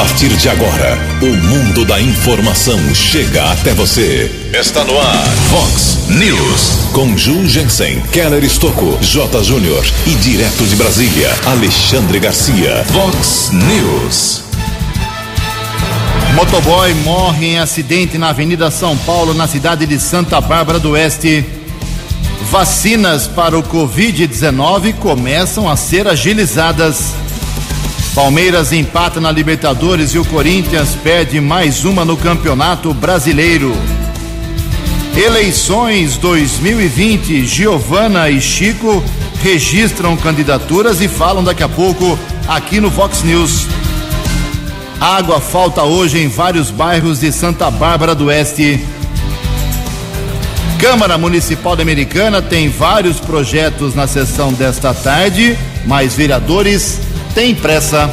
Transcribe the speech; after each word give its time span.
partir 0.00 0.34
de 0.34 0.48
agora, 0.48 0.98
o 1.20 1.26
mundo 1.26 1.84
da 1.84 2.00
informação 2.00 2.78
chega 2.94 3.52
até 3.52 3.74
você. 3.74 4.34
Está 4.58 4.82
no 4.82 4.98
ar, 4.98 5.26
Fox 5.50 6.08
News. 6.08 6.88
Com 6.94 7.14
Ju 7.18 7.46
Jensen, 7.46 8.00
Keller 8.10 8.42
Estocco, 8.42 8.96
J. 9.02 9.44
Júnior 9.44 9.84
e 10.06 10.14
direto 10.14 10.64
de 10.64 10.74
Brasília, 10.74 11.28
Alexandre 11.44 12.18
Garcia. 12.18 12.82
Fox 12.86 13.50
News. 13.52 14.42
Motoboy 16.34 16.94
morre 17.04 17.48
em 17.48 17.58
acidente 17.58 18.16
na 18.16 18.30
Avenida 18.30 18.70
São 18.70 18.96
Paulo, 18.96 19.34
na 19.34 19.46
cidade 19.46 19.84
de 19.84 20.00
Santa 20.00 20.40
Bárbara 20.40 20.78
do 20.78 20.92
Oeste. 20.92 21.44
Vacinas 22.50 23.26
para 23.26 23.58
o 23.58 23.62
Covid-19 23.62 24.94
começam 24.94 25.68
a 25.68 25.76
ser 25.76 26.08
agilizadas. 26.08 27.12
Palmeiras 28.14 28.72
empata 28.72 29.20
na 29.20 29.30
Libertadores 29.30 30.14
e 30.14 30.18
o 30.18 30.24
Corinthians 30.24 30.96
perde 30.96 31.40
mais 31.40 31.84
uma 31.84 32.04
no 32.04 32.16
Campeonato 32.16 32.92
Brasileiro. 32.92 33.72
Eleições 35.16 36.16
2020, 36.16 37.46
Giovana 37.46 38.28
e 38.28 38.40
Chico 38.40 39.02
registram 39.42 40.16
candidaturas 40.16 41.00
e 41.00 41.06
falam 41.06 41.44
daqui 41.44 41.62
a 41.62 41.68
pouco 41.68 42.18
aqui 42.48 42.80
no 42.80 42.90
Fox 42.90 43.22
News. 43.22 43.68
Água 45.00 45.40
falta 45.40 45.84
hoje 45.84 46.18
em 46.18 46.28
vários 46.28 46.70
bairros 46.70 47.20
de 47.20 47.30
Santa 47.30 47.70
Bárbara 47.70 48.14
do 48.14 48.26
Oeste. 48.26 48.84
Câmara 50.80 51.16
Municipal 51.16 51.76
da 51.76 51.82
Americana 51.82 52.42
tem 52.42 52.68
vários 52.68 53.20
projetos 53.20 53.94
na 53.94 54.08
sessão 54.08 54.52
desta 54.52 54.92
tarde, 54.92 55.56
mas 55.86 56.14
vereadores 56.14 56.98
têm 57.34 57.54
pressa. 57.54 58.10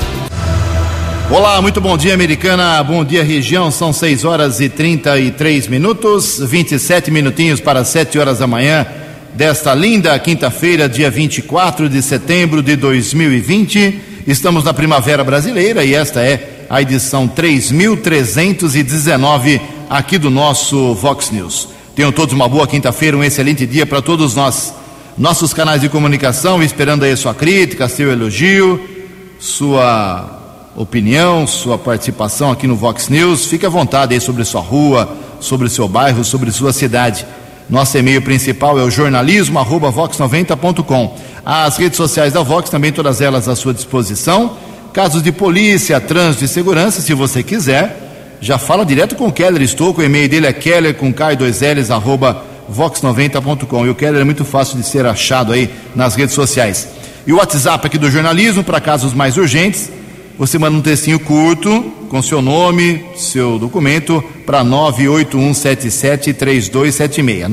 Olá, 1.30 1.62
muito 1.62 1.81
bom 1.81 1.98
dia, 1.98 2.13
Americana. 2.13 2.81
Bom 2.84 3.04
dia, 3.04 3.21
região. 3.24 3.71
São 3.71 3.91
6 3.91 4.24
horas 4.24 4.59
e 4.59 4.70
33 4.70 5.68
minutos, 5.68 6.40
27 6.40 7.09
minutinhos 7.12 7.59
para 7.59 7.84
7 7.84 8.20
horas 8.20 8.37
da 8.40 8.48
manhã 8.48 8.85
desta 9.34 9.74
linda 9.74 10.18
quinta-feira, 10.20 10.87
dia 10.90 11.12
24 11.12 11.90
de 11.90 12.01
setembro 12.01 12.63
de 12.63 12.76
2020. 12.76 14.01
Estamos 14.26 14.63
na 14.63 14.74
Primavera 14.74 15.24
Brasileira 15.24 15.84
e 15.84 15.93
esta 15.93 16.21
é 16.21 16.65
a 16.70 16.81
edição 16.81 17.27
3319 17.27 19.62
aqui 19.90 20.18
do 20.18 20.29
nosso 20.29 20.93
Vox 20.96 21.31
News. 21.31 21.70
Tenham 21.96 22.12
todos 22.12 22.34
uma 22.34 22.48
boa 22.48 22.68
quinta-feira, 22.68 23.18
um 23.18 23.24
excelente 23.24 23.65
dia 23.65 23.85
para 23.85 24.02
todos 24.02 24.35
nós. 24.35 24.74
Nossos 25.18 25.54
canais 25.54 25.81
de 25.81 25.90
comunicação, 25.90 26.62
esperando 26.62 27.04
aí 27.04 27.18
sua 27.18 27.34
crítica, 27.34 27.90
seu 27.90 28.12
elogio, 28.12 28.96
sua 29.40 30.40
opinião, 30.76 31.48
sua 31.48 31.77
participação 31.77 32.52
aqui 32.52 32.68
no 32.68 32.76
Vox 32.76 33.07
News. 33.10 33.46
Fique 33.46 33.66
à 33.66 33.70
vontade 33.70 34.13
aí 34.13 34.21
sobre 34.21 34.46
sua 34.46 34.62
rua, 34.62 35.10
sobre 35.40 35.68
seu 35.70 35.88
bairro, 35.88 36.24
sobre 36.24 36.52
sua 36.52 36.74
cidade. 36.74 37.26
Nosso 37.70 37.98
e-mail 37.98 38.21
principal 38.21 38.80
é 38.80 38.84
o 38.84 38.90
jornalismo@vox90.com. 38.90 41.15
As 41.46 41.77
redes 41.77 41.98
sociais 41.98 42.34
da 42.34 42.41
Vox 42.41 42.70
também 42.70 42.91
todas 42.91 43.21
elas 43.21 43.48
à 43.48 43.55
sua 43.55 43.74
disposição. 43.74 44.58
Casos 44.93 45.21
de 45.21 45.32
polícia, 45.32 45.99
trânsito 45.99 46.46
e 46.46 46.48
segurança, 46.48 47.02
se 47.02 47.13
você 47.13 47.43
quiser, 47.43 48.08
já 48.40 48.58
fala 48.58 48.85
direto 48.85 49.15
com 49.15 49.27
o 49.27 49.32
Keller 49.32 49.62
Estouco, 49.62 50.02
o 50.02 50.04
e-mail 50.04 50.30
dele 50.30 50.48
é 50.48 50.54
keller 50.54 50.96
com 50.96 51.13
K2Ls, 51.13 51.93
arroba 51.93 52.43
vox90.com. 52.71 53.85
E 53.85 53.90
o 53.90 53.96
Keller 53.96 54.21
é 54.21 54.24
muito 54.24 54.46
fácil 54.46 54.77
de 54.77 54.84
ser 54.84 55.05
achado 55.05 55.52
aí 55.54 55.70
nas 55.96 56.15
redes 56.15 56.34
sociais. 56.34 56.88
E 57.28 57.34
o 57.34 57.36
WhatsApp 57.36 57.86
aqui 57.86 57.98
do 57.98 58.10
jornalismo, 58.10 58.64
para 58.64 58.80
casos 58.80 59.14
mais 59.14 59.36
urgentes, 59.36 59.92
você 60.40 60.58
manda 60.58 60.78
um 60.78 60.82
textinho 60.82 61.20
curto 61.20 61.92
com 62.08 62.22
seu 62.22 62.42
nome, 62.42 63.04
seu 63.18 63.60
documento 63.60 64.24
para 64.46 64.64
981773276. 64.64 67.50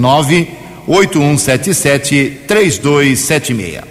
981773276. 0.86 3.82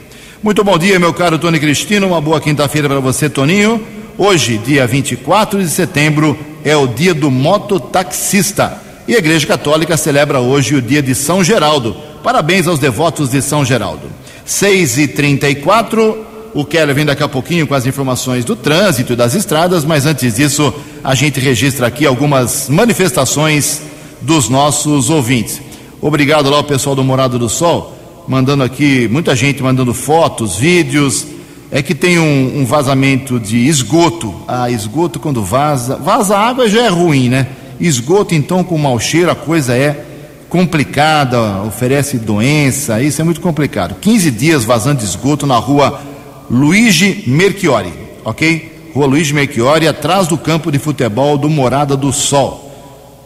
Muito 0.42 0.64
bom 0.64 0.78
dia, 0.78 0.98
meu 0.98 1.14
caro 1.14 1.38
Tony 1.38 1.60
Cristino. 1.60 2.08
Uma 2.08 2.22
boa 2.22 2.40
quinta-feira 2.40 2.88
para 2.88 3.02
você, 3.02 3.30
Toninho. 3.30 3.86
Hoje, 4.18 4.58
dia 4.60 4.88
24 4.88 5.62
de 5.62 5.70
setembro, 5.70 6.40
é 6.64 6.78
o 6.78 6.88
dia 6.88 7.14
do 7.14 7.30
mototaxista. 7.30 8.82
E 9.06 9.16
a 9.16 9.18
Igreja 9.18 9.46
Católica 9.46 9.98
celebra 9.98 10.40
hoje 10.40 10.76
o 10.76 10.82
dia 10.82 11.02
de 11.02 11.14
São 11.14 11.44
Geraldo. 11.44 11.94
Parabéns 12.24 12.68
aos 12.68 12.80
devotos 12.80 13.32
de 13.32 13.42
São 13.42 13.66
Geraldo. 13.66 14.23
6 14.46 14.98
e 14.98 15.08
34 15.08 16.34
o 16.54 16.64
Keller 16.64 16.94
vem 16.94 17.06
daqui 17.06 17.24
a 17.24 17.28
pouquinho 17.28 17.66
com 17.66 17.74
as 17.74 17.88
informações 17.88 18.46
do 18.46 18.56
trânsito 18.56 19.14
e 19.14 19.16
das 19.16 19.34
estradas, 19.34 19.84
mas 19.84 20.06
antes 20.06 20.36
disso, 20.36 20.72
a 21.04 21.16
gente 21.16 21.40
registra 21.40 21.88
aqui 21.88 22.06
algumas 22.06 22.70
manifestações 22.70 23.82
dos 24.22 24.50
nossos 24.50 25.10
ouvintes. 25.10 25.60
Obrigado 26.00 26.52
lá 26.52 26.58
ao 26.58 26.64
pessoal 26.64 26.96
do 26.96 27.04
Morado 27.04 27.40
do 27.40 27.50
Sol, 27.50 27.98
mandando 28.28 28.62
aqui, 28.62 29.08
muita 29.08 29.36
gente 29.36 29.64
mandando 29.64 29.96
fotos, 29.96 30.56
vídeos. 30.56 31.26
É 31.72 31.82
que 31.82 31.96
tem 31.96 32.20
um, 32.20 32.60
um 32.60 32.66
vazamento 32.66 33.40
de 33.40 33.68
esgoto. 33.68 34.32
Ah, 34.48 34.70
esgoto 34.70 35.20
quando 35.20 35.44
vaza. 35.44 35.96
Vaza 35.96 36.38
água 36.38 36.70
já 36.70 36.84
é 36.84 36.88
ruim, 36.88 37.30
né? 37.30 37.48
Esgoto, 37.80 38.36
então, 38.36 38.64
com 38.64 38.78
mau 38.78 39.00
cheiro, 39.00 39.32
a 39.32 39.36
coisa 39.36 39.76
é 39.76 40.06
complicada, 40.54 41.64
oferece 41.64 42.20
doença, 42.20 43.02
isso 43.02 43.20
é 43.20 43.24
muito 43.24 43.42
complicado. 43.42 43.96
15 44.00 44.30
dias 44.30 44.64
vazando 44.64 45.04
esgoto 45.04 45.48
na 45.48 45.58
rua 45.58 46.00
Luigi 46.48 47.24
Merchiori, 47.26 47.92
ok? 48.24 48.92
Rua 48.94 49.08
Luigi 49.08 49.34
Merchiori, 49.34 49.88
atrás 49.88 50.28
do 50.28 50.38
campo 50.38 50.72
de 50.72 50.78
futebol 50.78 51.40
do 51.40 51.50
Morada 51.50 51.98
do 51.98 52.14
Sol. 52.14 52.72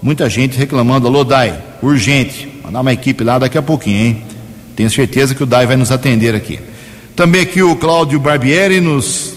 Muita 0.01 0.29
gente 0.29 0.57
reclamando, 0.57 1.05
alô 1.05 1.25
Dai, 1.25 1.53
urgente, 1.83 2.47
mandar 2.63 2.79
uma 2.79 2.93
equipe 2.93 3.25
lá 3.25 3.37
daqui 3.37 3.57
a 3.57 3.61
pouquinho, 3.61 4.05
hein? 4.05 4.23
Tenho 4.73 4.89
certeza 4.89 5.35
que 5.35 5.43
o 5.43 5.45
Dai 5.45 5.67
vai 5.67 5.75
nos 5.75 5.91
atender 5.91 6.33
aqui. 6.33 6.61
Também 7.13 7.41
aqui 7.41 7.61
o 7.61 7.75
Cláudio 7.75 8.21
Barbieri 8.21 8.79
nos 8.79 9.33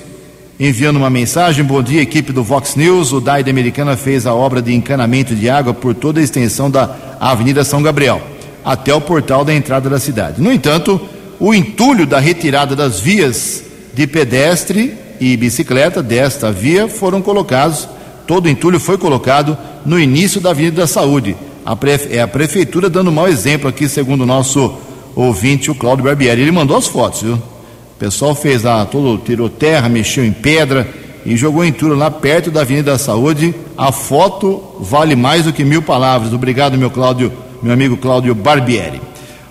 enviando 0.61 0.99
uma 0.99 1.11
mensagem. 1.11 1.65
Bom 1.65 1.83
dia, 1.83 2.03
equipe 2.03 2.33
do 2.33 2.45
Vox 2.45 2.77
News. 2.77 3.13
O 3.13 3.21
DAI 3.21 3.43
da 3.43 3.51
Americana 3.51 3.97
fez 3.97 4.27
a 4.27 4.35
obra 4.35 4.63
de 4.63 4.75
encanamento 4.75 5.35
de 5.35 5.51
água 5.51 5.73
por 5.75 5.95
toda 5.95 6.21
a 6.21 6.23
extensão 6.23 6.71
da 6.71 7.10
Avenida 7.21 7.63
São 7.63 7.83
Gabriel, 7.83 8.23
até 8.65 8.95
o 8.95 9.01
portal 9.01 9.45
da 9.45 9.53
entrada 9.53 9.91
da 9.91 10.01
cidade. 10.01 10.41
No 10.41 10.51
entanto, 10.51 10.99
o 11.39 11.55
entulho 11.55 12.07
da 12.07 12.19
retirada 12.19 12.75
das 12.75 12.99
vias 12.99 13.63
de 13.93 14.07
pedestre 14.07 14.95
e 15.21 15.37
bicicleta 15.37 16.03
desta 16.03 16.51
via 16.51 16.89
foram 16.89 17.21
colocados, 17.21 17.87
todo 18.27 18.47
o 18.47 18.49
entulho 18.49 18.81
foi 18.81 18.97
colocado 18.97 19.57
no 19.85 20.01
início 20.01 20.41
da 20.41 20.51
Avenida 20.51 20.83
da 20.83 20.87
Saúde. 20.87 21.37
A 21.65 21.77
prefe, 21.77 22.17
é 22.17 22.23
a 22.23 22.29
prefeitura 22.29 22.89
dando 22.89 23.13
mau 23.13 23.29
exemplo 23.29 23.69
aqui, 23.69 23.87
segundo 23.87 24.23
o 24.23 24.27
nosso 24.27 24.79
ouvinte, 25.15 25.71
o 25.71 25.75
Cláudio 25.75 26.05
Barbieri. 26.05 26.41
Ele 26.41 26.51
mandou 26.51 26.77
as 26.77 26.87
fotos, 26.87 27.23
viu? 27.23 27.35
O 27.35 27.99
pessoal 27.99 28.35
fez 28.35 28.63
lá, 28.63 28.87
todo, 28.87 29.19
tirou 29.23 29.51
terra, 29.51 29.89
mexeu 29.89 30.25
em 30.25 30.33
pedra 30.33 30.89
e 31.25 31.37
jogou 31.37 31.65
entulho 31.65 31.95
lá 31.95 32.11
perto 32.11 32.51
da 32.51 32.63
Avenida 32.63 32.93
da 32.93 32.99
Saúde. 32.99 33.55
A 33.77 33.93
foto 33.93 34.77
vale 34.81 35.15
mais 35.15 35.45
do 35.45 35.53
que 35.53 35.65
mil 35.65 35.83
palavras. 35.83 36.33
Obrigado, 36.33 36.77
meu 36.79 36.91
Cláudio, 36.91 37.33
meu 37.63 37.73
amigo 37.73 37.97
Cláudio 37.97 38.35
Barbieri. 38.35 39.01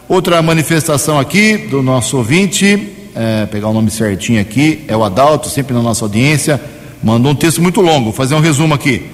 Outra 0.08 0.41
manifestação 0.41 1.19
aqui 1.19 1.58
do 1.58 1.84
nosso 1.84 2.18
ouvinte, 2.18 2.90
é, 3.16 3.46
pegar 3.46 3.68
o 3.68 3.74
nome 3.74 3.91
certinho 3.91 4.41
aqui, 4.41 4.84
é 4.88 4.97
o 4.97 5.03
Adalto, 5.03 5.50
sempre 5.50 5.74
na 5.74 5.81
nossa 5.81 6.06
audiência, 6.06 6.59
mandou 7.03 7.31
um 7.31 7.35
texto 7.35 7.62
muito 7.62 7.79
longo, 7.81 8.06
vou 8.06 8.13
fazer 8.13 8.34
um 8.34 8.40
resumo 8.40 8.74
aqui. 8.74 9.06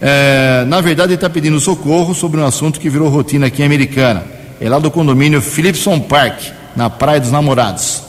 É, 0.00 0.64
na 0.66 0.80
verdade, 0.80 1.10
ele 1.10 1.14
está 1.14 1.30
pedindo 1.30 1.58
socorro 1.60 2.12
sobre 2.14 2.40
um 2.40 2.44
assunto 2.44 2.80
que 2.80 2.90
virou 2.90 3.08
rotina 3.08 3.46
aqui 3.46 3.62
em 3.62 3.66
Americana. 3.66 4.24
É 4.60 4.68
lá 4.68 4.78
do 4.78 4.90
condomínio 4.90 5.40
Philipson 5.40 6.00
Park, 6.00 6.40
na 6.76 6.90
Praia 6.90 7.20
dos 7.20 7.30
Namorados. 7.30 8.02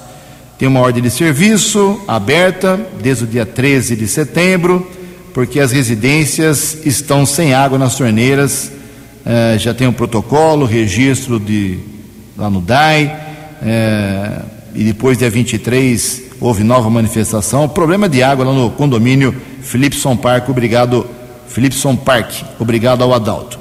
Tem 0.64 0.70
uma 0.70 0.80
ordem 0.80 1.04
de 1.04 1.10
serviço 1.10 2.00
aberta 2.08 2.80
desde 3.02 3.26
o 3.26 3.28
dia 3.28 3.46
13 3.46 3.98
de 3.98 4.08
setembro, 4.08 4.90
porque 5.34 5.60
as 5.60 5.74
residências 5.74 6.78
estão 6.86 7.26
sem 7.26 7.54
água 7.54 7.78
nas 7.78 7.96
torneiras. 7.96 8.72
É, 9.26 9.58
já 9.60 9.74
tem 9.74 9.88
um 9.88 9.92
protocolo, 9.92 10.66
registro 10.66 11.38
de, 11.38 11.80
lá 12.38 12.50
no 12.50 12.62
DAI. 12.62 13.14
É, 13.62 14.42
e 14.74 14.86
depois, 14.86 15.18
dia 15.18 15.30
23, 15.30 16.22
houve 16.40 16.64
nova 16.64 16.90
manifestação. 16.90 17.68
Problema 17.68 18.08
de 18.08 18.24
água 18.24 18.46
lá 18.46 18.54
no 18.54 18.72
condomínio 18.72 19.36
Philipson 19.62 20.16
Park. 20.16 20.48
Obrigado, 20.48 21.06
Philipson 21.46 21.98
Park. 21.98 22.36
Obrigado 22.58 23.04
ao 23.04 23.14
Adalto. 23.14 23.60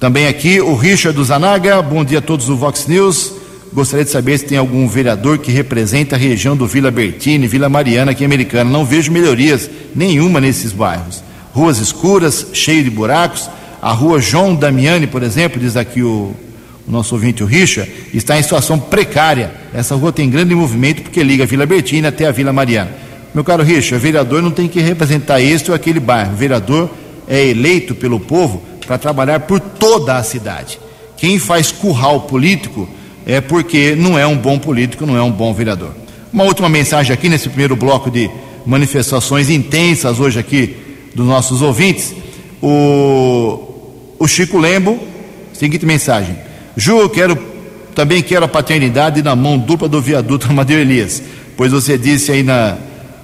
Também 0.00 0.26
aqui 0.26 0.60
o 0.60 0.74
Richard 0.74 1.22
Zanaga. 1.22 1.80
Bom 1.80 2.04
dia 2.04 2.18
a 2.18 2.22
todos 2.22 2.46
do 2.46 2.56
Vox 2.56 2.88
News. 2.88 3.43
Gostaria 3.74 4.04
de 4.04 4.10
saber 4.12 4.38
se 4.38 4.44
tem 4.44 4.56
algum 4.56 4.86
vereador 4.86 5.38
que 5.38 5.50
representa 5.50 6.14
a 6.14 6.18
região 6.18 6.56
do 6.56 6.64
Vila 6.64 6.92
Bertini, 6.92 7.48
Vila 7.48 7.68
Mariana, 7.68 8.12
aqui 8.12 8.22
em 8.22 8.26
Americana. 8.26 8.70
Não 8.70 8.84
vejo 8.84 9.10
melhorias 9.10 9.68
nenhuma 9.92 10.40
nesses 10.40 10.70
bairros. 10.70 11.24
Ruas 11.52 11.78
escuras, 11.78 12.46
cheio 12.52 12.84
de 12.84 12.90
buracos. 12.90 13.50
A 13.82 13.90
rua 13.90 14.20
João 14.20 14.54
Damiani, 14.54 15.08
por 15.08 15.24
exemplo, 15.24 15.60
diz 15.60 15.76
aqui 15.76 16.02
o, 16.02 16.32
o 16.86 16.90
nosso 16.90 17.16
ouvinte, 17.16 17.42
o 17.42 17.46
Richa, 17.46 17.88
está 18.14 18.38
em 18.38 18.44
situação 18.44 18.78
precária. 18.78 19.50
Essa 19.74 19.96
rua 19.96 20.12
tem 20.12 20.30
grande 20.30 20.54
movimento 20.54 21.02
porque 21.02 21.20
liga 21.24 21.42
a 21.42 21.46
Vila 21.46 21.66
Bertina 21.66 22.10
até 22.10 22.26
a 22.28 22.32
Vila 22.32 22.52
Mariana. 22.52 22.92
Meu 23.34 23.42
caro 23.42 23.64
Richard, 23.64 24.00
vereador 24.00 24.40
não 24.40 24.52
tem 24.52 24.68
que 24.68 24.80
representar 24.80 25.40
este 25.40 25.72
ou 25.72 25.74
aquele 25.74 25.98
bairro. 25.98 26.32
O 26.34 26.36
vereador 26.36 26.88
é 27.26 27.44
eleito 27.44 27.92
pelo 27.92 28.20
povo 28.20 28.62
para 28.86 28.98
trabalhar 28.98 29.40
por 29.40 29.58
toda 29.58 30.16
a 30.16 30.22
cidade. 30.22 30.78
Quem 31.16 31.40
faz 31.40 31.72
curral 31.72 32.20
político 32.20 32.88
é 33.26 33.40
porque 33.40 33.94
não 33.94 34.18
é 34.18 34.26
um 34.26 34.36
bom 34.36 34.58
político, 34.58 35.06
não 35.06 35.16
é 35.16 35.22
um 35.22 35.30
bom 35.30 35.52
vereador. 35.52 35.94
Uma 36.32 36.44
última 36.44 36.68
mensagem 36.68 37.12
aqui 37.12 37.28
nesse 37.28 37.48
primeiro 37.48 37.76
bloco 37.76 38.10
de 38.10 38.30
manifestações 38.66 39.48
intensas 39.50 40.18
hoje 40.18 40.38
aqui 40.38 40.76
dos 41.14 41.26
nossos 41.26 41.62
ouvintes. 41.62 42.14
O, 42.60 43.60
o 44.18 44.26
Chico 44.26 44.58
Lembo, 44.58 44.98
seguinte 45.52 45.86
mensagem. 45.86 46.36
Ju, 46.76 47.08
quero 47.08 47.38
também 47.94 48.20
quero 48.22 48.44
a 48.44 48.48
paternidade 48.48 49.22
na 49.22 49.36
mão 49.36 49.56
dupla 49.56 49.88
do 49.88 50.00
viaduto 50.00 50.48
Amadeu 50.50 50.80
Elias, 50.80 51.22
pois 51.56 51.70
você 51.70 51.96
disse 51.96 52.32
aí 52.32 52.42
na, 52.42 52.76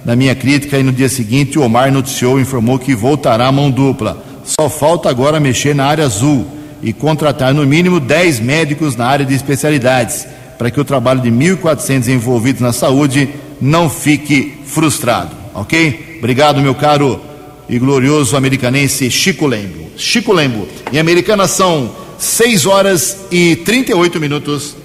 na 0.05 0.15
minha 0.15 0.33
crítica 0.33 0.79
e 0.79 0.83
no 0.83 0.93
dia 0.93 1.09
seguinte 1.09 1.59
o 1.59 1.63
Omar 1.63 1.91
noticiou 1.91 2.39
e 2.39 2.43
informou 2.43 2.79
que 2.79 2.95
voltará 2.95 3.47
à 3.47 3.51
mão 3.51 3.69
dupla. 3.69 4.23
Só 4.45 4.69
falta 4.69 5.09
agora 5.09 5.39
mexer 5.39 5.75
na 5.75 5.85
área 5.85 6.05
azul 6.05 6.47
e 6.81 6.93
contratar 6.93 7.53
no 7.53 7.65
mínimo 7.65 7.99
10 7.99 8.39
médicos 8.39 8.95
na 8.95 9.05
área 9.05 9.25
de 9.25 9.33
especialidades, 9.33 10.27
para 10.57 10.71
que 10.71 10.79
o 10.79 10.85
trabalho 10.85 11.21
de 11.21 11.31
1.400 11.31 12.07
envolvidos 12.07 12.61
na 12.61 12.73
saúde 12.73 13.29
não 13.59 13.89
fique 13.89 14.59
frustrado, 14.65 15.35
ok? 15.53 16.17
Obrigado, 16.19 16.61
meu 16.61 16.75
caro 16.75 17.21
e 17.69 17.79
glorioso 17.79 18.35
americanense 18.35 19.09
Chico 19.09 19.47
Lembo. 19.47 19.89
Chico 19.95 20.33
Lembo. 20.33 20.67
Em 20.91 20.99
Americana 20.99 21.47
são 21.47 21.89
6 22.19 22.65
horas 22.65 23.17
e 23.31 23.55
38 23.55 24.19
minutos. 24.19 24.75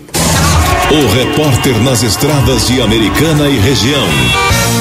O 0.91 1.13
repórter 1.13 1.77
nas 1.83 2.03
estradas 2.03 2.69
de 2.69 2.81
Americana 2.81 3.49
e 3.49 3.59
região, 3.59 4.07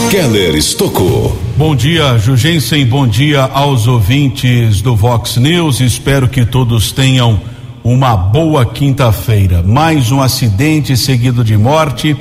Keller 0.10 0.56
Estocou. 0.56 1.36
Bom 1.58 1.76
dia, 1.76 2.18
Jugensen. 2.18 2.86
Bom 2.86 3.08
dia 3.08 3.42
aos 3.42 3.88
ouvintes 3.88 4.82
do 4.82 4.96
Vox 4.96 5.38
News. 5.38 5.80
Espero 5.80 6.30
que 6.30 6.46
todos 6.46 6.92
tenham 6.92 7.42
uma 7.84 8.16
boa 8.16 8.66
quinta-feira. 8.66 9.64
Mais 9.64 10.12
um 10.12 10.22
acidente 10.22 10.96
seguido 10.96 11.44
de 11.44 11.58
morte 11.58 12.16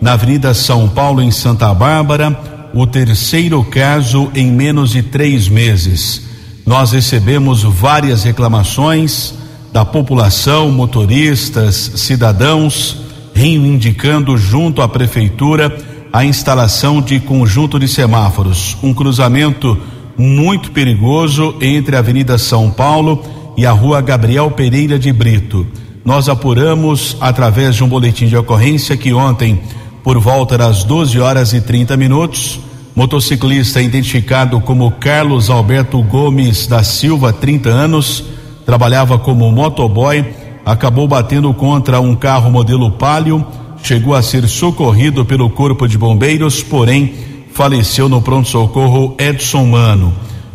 na 0.00 0.12
Avenida 0.12 0.52
São 0.52 0.88
Paulo, 0.88 1.22
em 1.22 1.30
Santa 1.30 1.72
Bárbara. 1.72 2.38
O 2.74 2.86
terceiro 2.86 3.64
caso 3.64 4.30
em 4.34 4.46
menos 4.52 4.90
de 4.90 5.02
três 5.02 5.48
meses. 5.48 6.22
Nós 6.66 6.92
recebemos 6.92 7.62
várias 7.62 8.22
reclamações 8.22 9.34
da 9.72 9.84
população, 9.84 10.70
motoristas, 10.70 11.92
cidadãos 11.96 12.98
reivindicando 13.32 14.36
junto 14.36 14.82
à 14.82 14.88
prefeitura 14.88 15.74
a 16.12 16.24
instalação 16.24 17.00
de 17.00 17.20
conjunto 17.20 17.78
de 17.78 17.86
semáforos, 17.86 18.76
um 18.82 18.92
cruzamento 18.92 19.78
muito 20.16 20.72
perigoso 20.72 21.54
entre 21.60 21.96
a 21.96 22.00
Avenida 22.00 22.36
São 22.36 22.70
Paulo 22.70 23.22
e 23.56 23.64
a 23.64 23.72
Rua 23.72 24.00
Gabriel 24.00 24.50
Pereira 24.50 24.98
de 24.98 25.12
Brito. 25.12 25.66
Nós 26.04 26.28
apuramos 26.28 27.16
através 27.20 27.76
de 27.76 27.84
um 27.84 27.88
boletim 27.88 28.26
de 28.26 28.36
ocorrência 28.36 28.96
que 28.96 29.12
ontem, 29.12 29.60
por 30.02 30.18
volta 30.18 30.58
das 30.58 30.84
12 30.84 31.20
horas 31.20 31.52
e 31.52 31.60
30 31.60 31.96
minutos, 31.96 32.58
motociclista 32.94 33.80
identificado 33.80 34.60
como 34.60 34.90
Carlos 34.92 35.48
Alberto 35.48 36.02
Gomes 36.02 36.66
da 36.66 36.82
Silva, 36.82 37.32
30 37.32 37.68
anos, 37.68 38.24
trabalhava 38.66 39.18
como 39.18 39.50
motoboy 39.52 40.24
acabou 40.64 41.08
batendo 41.08 41.52
contra 41.54 42.00
um 42.00 42.14
carro 42.14 42.50
modelo 42.50 42.90
Palio, 42.92 43.44
chegou 43.82 44.14
a 44.14 44.22
ser 44.22 44.46
socorrido 44.48 45.24
pelo 45.24 45.50
Corpo 45.50 45.86
de 45.88 45.98
Bombeiros, 45.98 46.62
porém 46.62 47.14
faleceu 47.52 48.08
no 48.08 48.22
pronto-socorro 48.22 49.14
Edson 49.18 49.66
Mano. 49.66 50.12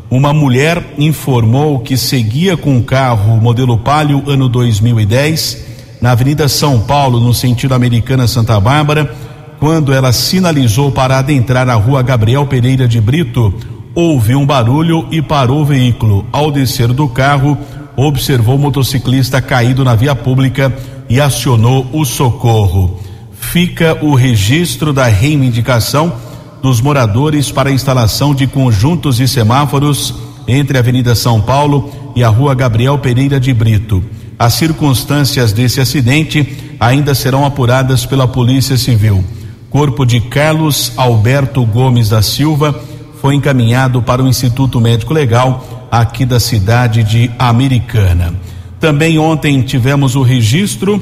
Uma 0.09 0.33
mulher 0.33 0.93
informou 0.97 1.79
que 1.79 1.97
seguia 1.97 2.55
com 2.55 2.77
o 2.77 2.83
carro 2.83 3.37
modelo 3.37 3.77
Palio 3.77 4.23
ano 4.27 4.47
2010 4.47 5.65
na 6.01 6.11
Avenida 6.11 6.47
São 6.47 6.79
Paulo, 6.79 7.19
no 7.19 7.33
sentido 7.33 7.73
Americana 7.73 8.27
Santa 8.27 8.59
Bárbara, 8.59 9.13
quando 9.59 9.93
ela 9.93 10.11
sinalizou 10.11 10.91
para 10.91 11.17
adentrar 11.17 11.67
a 11.69 11.73
rua 11.73 12.01
Gabriel 12.03 12.45
Pereira 12.45 12.87
de 12.87 13.01
Brito, 13.01 13.53
houve 13.95 14.35
um 14.35 14.45
barulho 14.45 15.07
e 15.11 15.21
parou 15.21 15.61
o 15.61 15.65
veículo. 15.65 16.25
Ao 16.31 16.51
descer 16.51 16.89
do 16.89 17.07
carro, 17.07 17.57
observou 17.95 18.55
o 18.55 18.59
motociclista 18.59 19.41
caído 19.41 19.83
na 19.83 19.95
via 19.95 20.13
pública 20.13 20.71
e 21.09 21.19
acionou 21.19 21.87
o 21.93 22.05
socorro. 22.05 23.04
Fica 23.51 23.97
o 24.01 24.15
registro 24.15 24.91
da 24.91 25.05
reivindicação 25.05 26.13
dos 26.61 26.81
moradores 26.81 27.51
para 27.51 27.69
a 27.69 27.71
instalação 27.71 28.35
de 28.35 28.47
conjuntos 28.47 29.19
e 29.19 29.27
semáforos 29.27 30.13
entre 30.47 30.77
a 30.77 30.81
Avenida 30.81 31.15
São 31.15 31.39
Paulo 31.39 31.91
e 32.15 32.23
a 32.23 32.27
Rua 32.27 32.53
Gabriel 32.53 32.97
Pereira 32.97 33.39
de 33.39 33.53
Brito. 33.53 34.03
As 34.37 34.55
circunstâncias 34.55 35.53
desse 35.53 35.79
acidente 35.79 36.75
ainda 36.79 37.15
serão 37.15 37.45
apuradas 37.45 38.05
pela 38.05 38.27
Polícia 38.27 38.77
Civil. 38.77 39.23
Corpo 39.69 40.05
de 40.05 40.19
Carlos 40.19 40.91
Alberto 40.97 41.65
Gomes 41.65 42.09
da 42.09 42.21
Silva 42.21 42.77
foi 43.21 43.35
encaminhado 43.35 44.01
para 44.01 44.21
o 44.21 44.27
Instituto 44.27 44.81
Médico 44.81 45.13
Legal 45.13 45.87
aqui 45.89 46.25
da 46.25 46.39
cidade 46.39 47.03
de 47.03 47.31
Americana. 47.39 48.33
Também 48.79 49.17
ontem 49.17 49.61
tivemos 49.61 50.15
o 50.15 50.21
registro 50.21 51.01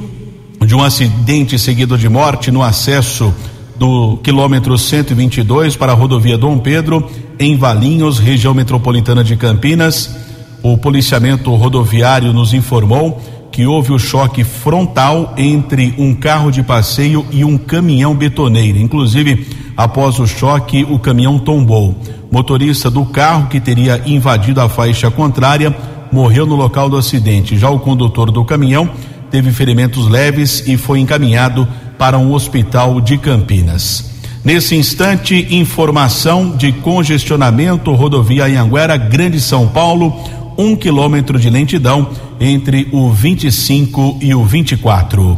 de 0.65 0.75
um 0.75 0.83
acidente 0.83 1.57
seguido 1.57 1.98
de 1.98 2.07
morte 2.07 2.51
no 2.51 2.62
acesso 2.62 3.33
do 3.77 4.18
quilômetro 4.24 4.77
122 4.77 5.75
para 5.75 5.92
a 5.92 5.95
rodovia 5.95 6.38
Dom 6.38 6.57
Pedro, 6.57 7.10
em 7.39 7.57
Valinhos, 7.57 8.19
região 8.19 8.54
metropolitana 8.54 9.24
de 9.24 9.36
Campinas. 9.36 10.15
O 10.62 10.77
policiamento 10.77 11.54
rodoviário 11.56 12.31
nos 12.31 12.54
informou 12.54 13.21
que 13.51 13.65
houve 13.65 13.92
o 13.92 14.00
choque 14.00 14.44
frontal 14.44 15.33
entre 15.38 15.94
um 15.98 16.15
carro 16.15 16.51
de 16.51 16.63
passeio 16.63 17.25
e 17.31 17.44
um 17.44 17.57
caminhão 17.57 18.15
betoneiro. 18.15 18.80
Inclusive, 18.80 19.48
após 19.75 20.18
o 20.19 20.25
choque, 20.25 20.83
o 20.89 20.98
caminhão 20.98 21.38
tombou. 21.38 21.95
Motorista 22.31 22.89
do 22.89 23.06
carro 23.06 23.48
que 23.48 23.60
teria 23.60 24.01
invadido 24.06 24.62
a 24.62 24.69
faixa 24.69 25.12
contrária 25.12 25.75
morreu 26.12 26.45
no 26.45 26.56
local 26.56 26.89
do 26.89 26.98
acidente. 26.98 27.57
Já 27.57 27.69
o 27.69 27.80
condutor 27.80 28.31
do 28.31 28.45
caminhão 28.45 28.89
teve 29.34 29.52
ferimentos 29.52 30.08
leves 30.08 30.64
e 30.68 30.78
foi 30.78 31.00
encaminhado 31.00 31.68
para 31.98 32.20
um 32.20 32.34
hospital 32.34 33.02
de 33.02 33.18
Campinas. 33.18 34.12
Nesse 34.46 34.76
instante, 34.76 35.48
informação 35.50 36.56
de 36.56 36.72
congestionamento 36.72 37.92
rodovia 37.94 38.46
Anhanguera, 38.46 38.96
Grande 38.96 39.42
São 39.42 39.68
Paulo, 39.68 40.13
um 40.56 40.75
quilômetro 40.75 41.40
de 41.40 41.50
lentidão 41.50 42.12
entre 42.40 42.88
o 42.92 43.10
25 43.10 44.20
e 44.22 44.36
o 44.36 44.46
24. 44.46 45.36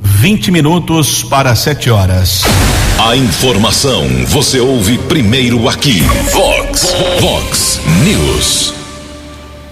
20 0.00 0.50
minutos 0.50 1.22
para 1.22 1.54
7 1.54 1.88
horas. 1.88 2.42
A 2.98 3.16
informação 3.16 4.02
você 4.26 4.58
ouve 4.58 4.98
primeiro 4.98 5.68
aqui. 5.68 6.00
Vox, 6.32 6.96
Vox 7.20 7.80
News. 8.02 8.74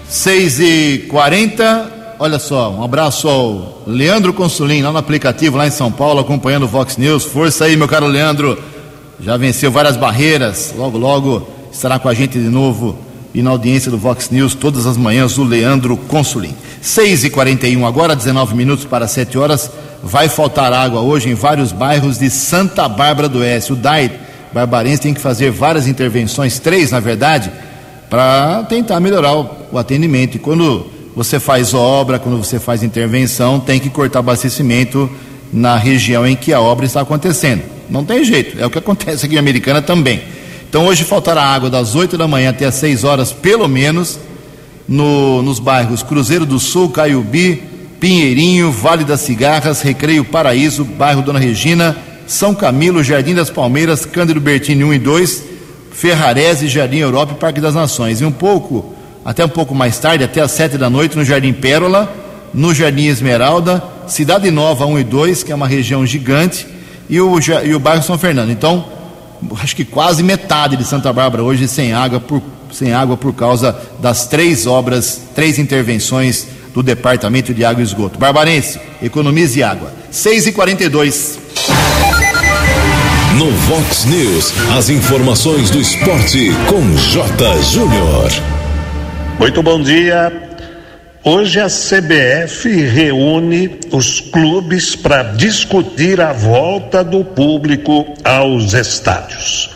6 0.07 0.59
e 0.61 1.05
40 1.09 1.94
Olha 2.17 2.39
só, 2.39 2.71
um 2.71 2.81
abraço 2.81 3.27
ao 3.27 3.83
Leandro 3.85 4.31
Consulim, 4.31 4.81
lá 4.81 4.89
no 4.89 4.97
aplicativo, 4.97 5.57
lá 5.57 5.67
em 5.67 5.71
São 5.71 5.91
Paulo, 5.91 6.21
acompanhando 6.21 6.63
o 6.63 6.67
Vox 6.67 6.95
News. 6.95 7.25
Força 7.25 7.65
aí, 7.65 7.75
meu 7.75 7.89
caro 7.89 8.07
Leandro. 8.07 8.57
Já 9.19 9.35
venceu 9.35 9.69
várias 9.69 9.97
barreiras. 9.97 10.73
Logo, 10.77 10.97
logo 10.97 11.45
estará 11.69 11.99
com 11.99 12.07
a 12.07 12.13
gente 12.13 12.39
de 12.39 12.47
novo 12.47 12.97
e 13.33 13.41
na 13.41 13.49
audiência 13.49 13.91
do 13.91 13.97
Vox 13.97 14.29
News 14.29 14.55
todas 14.55 14.85
as 14.85 14.95
manhãs 14.95 15.37
o 15.37 15.43
Leandro 15.43 15.97
Consulim. 15.97 16.55
6 16.81 17.25
e 17.25 17.29
41 17.29 17.85
agora, 17.85 18.15
19 18.15 18.55
minutos 18.55 18.85
para 18.85 19.09
7 19.09 19.37
horas. 19.37 19.69
Vai 20.01 20.29
faltar 20.29 20.71
água 20.71 21.01
hoje 21.01 21.29
em 21.29 21.33
vários 21.33 21.73
bairros 21.73 22.17
de 22.17 22.29
Santa 22.29 22.87
Bárbara 22.87 23.27
do 23.27 23.39
Oeste. 23.39 23.73
O 23.73 23.75
DAI 23.75 24.09
Barbarense 24.53 25.01
tem 25.01 25.13
que 25.13 25.19
fazer 25.19 25.51
várias 25.51 25.85
intervenções, 25.85 26.59
três 26.59 26.91
na 26.91 27.01
verdade, 27.01 27.51
para 28.09 28.63
tentar 28.69 29.01
melhorar 29.01 29.35
o 29.35 29.77
atendimento. 29.77 30.35
E 30.35 30.39
quando 30.39 30.94
você 31.15 31.39
faz 31.39 31.73
obra, 31.73 32.19
quando 32.19 32.37
você 32.37 32.59
faz 32.59 32.83
intervenção, 32.83 33.59
tem 33.59 33.79
que 33.79 33.89
cortar 33.89 34.19
abastecimento 34.19 35.09
na 35.51 35.77
região 35.77 36.27
em 36.27 36.35
que 36.35 36.53
a 36.53 36.59
obra 36.59 36.85
está 36.85 37.01
acontecendo. 37.01 37.63
Não 37.89 38.03
tem 38.03 38.23
jeito, 38.23 38.59
é 38.59 38.65
o 38.65 38.69
que 38.69 38.77
acontece 38.79 39.25
aqui 39.25 39.35
em 39.35 39.39
Americana 39.39 39.81
também. 39.81 40.21
Então 40.67 40.87
hoje 40.87 41.03
faltará 41.03 41.41
água 41.41 41.69
das 41.69 41.95
8 41.95 42.17
da 42.17 42.27
manhã 42.27 42.49
até 42.49 42.65
as 42.65 42.75
6 42.75 43.03
horas, 43.05 43.31
pelo 43.31 43.67
menos, 43.67 44.19
no, 44.87 45.41
nos 45.41 45.57
bairros 45.57 46.03
Cruzeiro 46.03 46.45
do 46.45 46.59
Sul, 46.59 46.89
Caiubi, 46.89 47.63
Pinheirinho, 47.99 48.71
Vale 48.71 49.05
das 49.05 49.21
Cigarras, 49.21 49.81
Recreio 49.81 50.25
Paraíso, 50.25 50.83
bairro 50.83 51.21
Dona 51.21 51.39
Regina, 51.39 51.95
São 52.27 52.53
Camilo, 52.53 53.03
Jardim 53.03 53.33
das 53.33 53.49
Palmeiras, 53.49 54.05
Cândido 54.05 54.41
Bertini 54.41 54.83
1 54.83 54.93
e 54.93 54.99
2, 54.99 55.43
Ferrarese, 55.93 56.67
Jardim 56.67 56.97
Europa 56.97 57.33
e 57.33 57.39
Parque 57.39 57.61
das 57.61 57.73
Nações. 57.73 58.19
E 58.19 58.25
um 58.25 58.31
pouco, 58.31 58.94
até 59.25 59.43
um 59.43 59.49
pouco 59.49 59.73
mais 59.73 59.97
tarde, 59.97 60.23
até 60.23 60.39
às 60.39 60.51
7 60.51 60.77
da 60.77 60.87
noite, 60.87 61.17
no 61.17 61.25
Jardim 61.25 61.51
Pérola, 61.51 62.13
no 62.53 62.75
Jardim 62.75 63.07
Esmeralda, 63.07 63.83
Cidade 64.07 64.51
Nova 64.51 64.85
1 64.85 64.99
e 64.99 65.03
2, 65.03 65.41
que 65.41 65.51
é 65.51 65.55
uma 65.55 65.67
região 65.67 66.05
gigante, 66.05 66.67
e 67.09 67.19
o, 67.19 67.39
e 67.63 67.73
o 67.73 67.79
bairro 67.79 68.03
São 68.03 68.19
Fernando. 68.19 68.51
Então, 68.51 68.85
acho 69.61 69.75
que 69.75 69.83
quase 69.83 70.21
metade 70.21 70.77
de 70.77 70.83
Santa 70.83 71.11
Bárbara 71.11 71.43
hoje 71.43 71.67
sem 71.67 71.91
água 71.91 72.19
por, 72.19 72.41
sem 72.71 72.93
água 72.93 73.17
por 73.17 73.33
causa 73.33 73.75
das 73.99 74.27
três 74.27 74.67
obras, 74.67 75.21
três 75.33 75.57
intervenções 75.57 76.47
do 76.71 76.83
Departamento 76.83 77.51
de 77.53 77.65
Água 77.65 77.81
e 77.81 77.85
Esgoto. 77.85 78.19
Barbarense, 78.19 78.79
economize 79.01 79.63
água. 79.63 79.91
6 80.11 80.47
e 80.47 80.51
42 80.51 81.39
No 83.37 83.49
Vox 83.51 84.05
News, 84.05 84.53
as 84.77 84.89
informações 84.89 85.69
do 85.71 85.79
esporte 85.79 86.51
com 86.69 86.95
J. 86.95 87.61
Júnior. 87.63 88.54
Muito 89.37 89.61
bom 89.61 89.81
dia. 89.81 90.31
Hoje 91.23 91.59
a 91.59 91.67
CBF 91.67 92.69
reúne 92.69 93.79
os 93.91 94.21
clubes 94.21 94.95
para 94.95 95.23
discutir 95.23 96.21
a 96.21 96.31
volta 96.31 97.03
do 97.03 97.23
público 97.23 98.13
aos 98.23 98.73
estádios. 98.73 99.71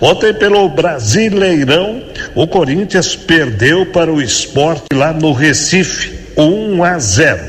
Ontem, 0.00 0.32
pelo 0.32 0.68
Brasileirão, 0.68 2.02
o 2.34 2.46
Corinthians 2.46 3.16
perdeu 3.16 3.84
para 3.86 4.12
o 4.12 4.22
esporte 4.22 4.86
lá 4.94 5.12
no 5.12 5.32
Recife, 5.32 6.14
1 6.36 6.84
a 6.84 6.98
0. 6.98 7.40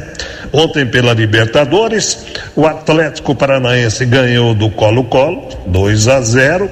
Ontem, 0.51 0.85
pela 0.85 1.13
Libertadores, 1.13 2.25
o 2.55 2.65
Atlético 2.65 3.35
Paranaense 3.35 4.03
ganhou 4.05 4.53
do 4.53 4.69
Colo-Colo, 4.71 5.47
2 5.67 6.07
a 6.07 6.21
0. 6.21 6.69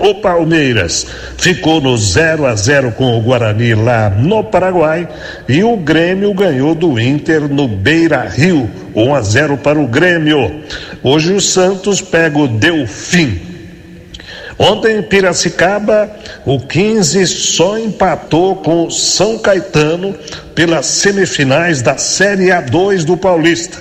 O 0.00 0.14
Palmeiras 0.14 1.06
ficou 1.36 1.80
no 1.80 1.96
0 1.96 2.46
a 2.46 2.54
0 2.54 2.92
com 2.92 3.18
o 3.18 3.20
Guarani 3.20 3.74
lá 3.74 4.08
no 4.08 4.44
Paraguai 4.44 5.08
e 5.48 5.64
o 5.64 5.76
Grêmio 5.76 6.32
ganhou 6.32 6.74
do 6.74 7.00
Inter 7.00 7.48
no 7.48 7.66
Beira 7.66 8.22
Rio, 8.22 8.70
1 8.94 9.14
a 9.14 9.20
0 9.20 9.56
para 9.58 9.78
o 9.78 9.88
Grêmio. 9.88 10.62
Hoje 11.02 11.32
o 11.32 11.40
Santos 11.40 12.00
pega 12.00 12.38
o 12.38 12.46
Delfim. 12.46 13.40
Ontem 14.56 14.98
em 14.98 15.02
Piracicaba, 15.02 16.10
o 16.44 16.58
15 16.58 17.26
só 17.26 17.78
empatou 17.78 18.56
com 18.56 18.86
o 18.86 18.90
São 18.90 19.38
Caetano 19.38 20.14
pelas 20.54 20.86
semifinais 20.86 21.80
da 21.82 21.96
Série 21.96 22.48
A2 22.48 23.04
do 23.04 23.16
Paulista. 23.16 23.78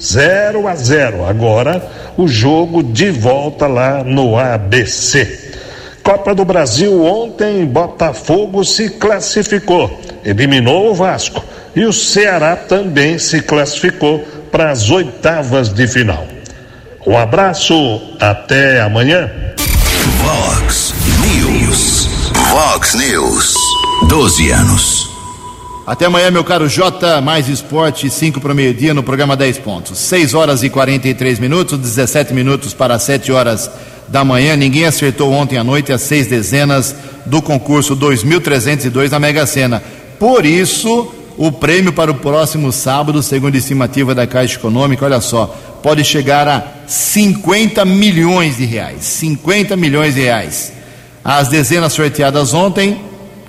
0 0.00 0.68
a 0.68 0.74
0. 0.74 1.24
Agora 1.24 1.82
o 2.16 2.28
jogo 2.28 2.82
de 2.82 3.10
volta 3.10 3.66
lá 3.66 4.04
no 4.04 4.38
ABC. 4.38 5.39
Copa 6.10 6.34
do 6.34 6.44
Brasil 6.44 7.04
ontem, 7.04 7.64
Botafogo 7.64 8.64
se 8.64 8.90
classificou, 8.90 9.96
eliminou 10.24 10.90
o 10.90 10.94
Vasco 10.94 11.40
e 11.76 11.84
o 11.84 11.92
Ceará 11.92 12.56
também 12.56 13.16
se 13.16 13.40
classificou 13.40 14.18
para 14.50 14.72
as 14.72 14.90
oitavas 14.90 15.68
de 15.68 15.86
final. 15.86 16.26
Um 17.06 17.16
abraço, 17.16 18.02
até 18.18 18.80
amanhã. 18.80 19.30
Vox 20.18 20.92
News. 21.20 22.08
Vox 22.50 22.94
News. 22.96 23.54
12 24.08 24.50
anos. 24.50 25.08
Até 25.86 26.06
amanhã, 26.06 26.28
meu 26.32 26.42
caro 26.42 26.68
J, 26.68 27.20
mais 27.20 27.48
esporte, 27.48 28.10
5 28.10 28.40
para 28.40 28.50
o 28.50 28.54
meio-dia 28.54 28.92
no 28.92 29.04
programa 29.04 29.36
10 29.36 29.58
pontos. 29.58 29.96
6 29.98 30.34
horas 30.34 30.64
e 30.64 30.70
43 30.70 31.38
minutos, 31.38 31.78
17 31.78 32.34
minutos 32.34 32.74
para 32.74 32.98
7 32.98 33.30
horas 33.30 33.70
da 34.10 34.24
manhã. 34.24 34.56
Ninguém 34.56 34.84
acertou 34.84 35.32
ontem 35.32 35.56
à 35.56 35.64
noite 35.64 35.92
as 35.92 36.02
seis 36.02 36.26
dezenas 36.26 36.94
do 37.24 37.40
concurso 37.40 37.94
2302 37.94 39.10
da 39.10 39.18
Mega 39.18 39.46
Sena. 39.46 39.82
Por 40.18 40.44
isso, 40.44 41.12
o 41.38 41.50
prêmio 41.50 41.92
para 41.92 42.10
o 42.10 42.16
próximo 42.16 42.70
sábado, 42.72 43.22
segundo 43.22 43.54
a 43.54 43.58
estimativa 43.58 44.14
da 44.14 44.26
Caixa 44.26 44.56
Econômica, 44.56 45.04
olha 45.04 45.20
só, 45.20 45.46
pode 45.82 46.04
chegar 46.04 46.46
a 46.46 46.62
50 46.86 47.84
milhões 47.84 48.58
de 48.58 48.64
reais. 48.64 49.04
50 49.04 49.76
milhões 49.76 50.14
de 50.14 50.22
reais. 50.22 50.72
As 51.24 51.48
dezenas 51.48 51.92
sorteadas 51.92 52.52
ontem, 52.52 53.00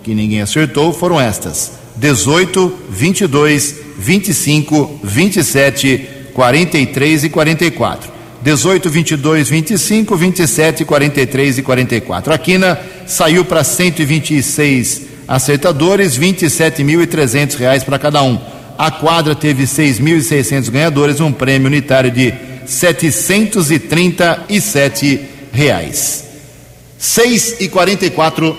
que 0.03 0.13
ninguém 0.13 0.41
acertou, 0.41 0.93
foram 0.93 1.19
estas: 1.19 1.73
18, 1.95 2.73
22, 2.89 3.75
25, 3.97 4.99
27, 5.03 6.09
43 6.33 7.23
e 7.23 7.29
44. 7.29 8.20
18, 8.41 8.89
22, 8.89 9.49
25, 9.49 10.15
27, 10.15 10.85
43 10.85 11.57
e 11.59 11.61
44. 11.61 12.33
A 12.33 12.37
quina 12.37 12.79
saiu 13.05 13.43
para 13.45 13.63
126 13.63 15.03
acertadores, 15.27 16.17
27.300 16.17 17.57
reais 17.57 17.83
para 17.83 17.99
cada 17.99 18.23
um. 18.23 18.39
A 18.77 18.89
quadra 18.89 19.35
teve 19.35 19.65
6.600 19.65 20.71
ganhadores, 20.71 21.19
um 21.19 21.29
prêmio 21.31 21.67
unitário 21.67 22.09
de 22.09 22.33
737 22.65 25.21
reais. 25.51 26.23
6 26.97 27.57
e 27.59 27.69
44. 27.69 28.57